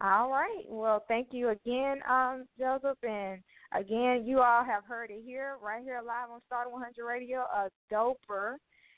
All 0.00 0.30
right. 0.30 0.64
Well, 0.68 1.04
thank 1.06 1.28
you 1.30 1.50
again, 1.50 2.00
um, 2.08 2.46
Joseph. 2.58 2.98
And 3.02 3.40
again, 3.74 4.24
you 4.24 4.40
all 4.40 4.64
have 4.64 4.84
heard 4.84 5.10
it 5.10 5.22
here, 5.24 5.56
right 5.62 5.82
here 5.82 6.00
live 6.04 6.30
on 6.30 6.40
Start 6.46 6.70
100 6.70 7.04
Radio, 7.04 7.40
a 7.40 7.68
doper, 7.92 8.56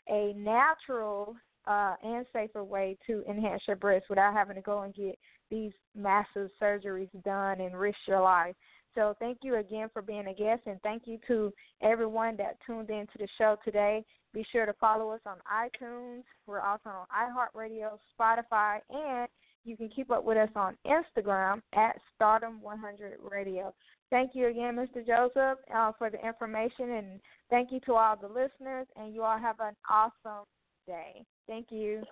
a 0.09 0.33
natural 0.37 1.35
uh, 1.67 1.95
and 2.03 2.27
safer 2.33 2.63
way 2.63 2.97
to 3.07 3.25
enhance 3.29 3.63
your 3.67 3.77
breasts 3.77 4.09
without 4.09 4.33
having 4.33 4.57
to 4.57 4.63
go 4.63 4.83
and 4.83 4.95
get 4.95 5.19
these 5.51 5.73
massive 5.95 6.51
surgeries 6.61 7.09
done 7.25 7.61
and 7.61 7.79
risk 7.79 7.99
your 8.07 8.21
life. 8.21 8.55
So 8.95 9.15
thank 9.19 9.39
you 9.43 9.57
again 9.57 9.89
for 9.93 10.01
being 10.01 10.27
a 10.29 10.35
guest, 10.35 10.63
and 10.67 10.81
thank 10.83 11.03
you 11.07 11.19
to 11.29 11.53
everyone 11.83 12.37
that 12.39 12.57
tuned 12.67 12.89
in 12.89 13.07
to 13.07 13.19
the 13.19 13.29
show 13.37 13.57
today. 13.65 14.05
Be 14.33 14.47
sure 14.53 14.65
to 14.65 14.73
follow 14.75 15.11
us 15.11 15.21
on 15.27 15.37
iTunes. 15.53 16.23
We're 16.47 16.61
also 16.61 16.89
on 16.89 17.07
iHeartRadio, 17.15 17.99
Spotify, 18.19 18.79
and 18.89 19.29
you 19.65 19.77
can 19.77 19.89
keep 19.89 20.11
up 20.11 20.25
with 20.25 20.39
us 20.39 20.49
on 20.55 20.77
Instagram 20.87 21.61
at 21.75 21.97
Starrdom100 22.19 23.31
Radio. 23.31 23.75
Thank 24.11 24.33
you 24.35 24.47
again, 24.49 24.77
Mr. 24.77 25.05
Joseph, 25.05 25.59
uh, 25.75 25.93
for 25.99 26.11
the 26.11 26.25
information, 26.25 26.93
and 26.93 27.21
thank 27.51 27.73
you 27.73 27.81
to 27.81 27.95
all 27.95 28.17
the 28.17 28.29
listeners. 28.29 28.87
And 28.97 29.13
you 29.13 29.23
all 29.23 29.39
have 29.39 29.59
an 29.61 29.75
awesome 29.91 30.45
day. 30.87 31.25
Thank 31.49 31.71
you. 31.71 32.03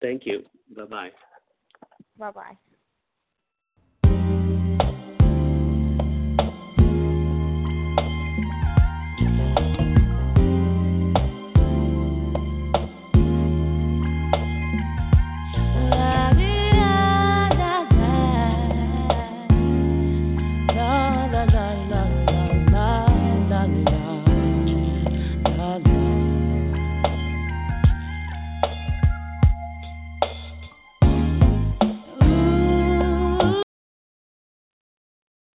Thank 0.00 0.24
you. 0.24 0.44
Bye 0.74 0.84
bye. 0.84 1.10
Bye 2.18 2.30
bye. 2.30 2.58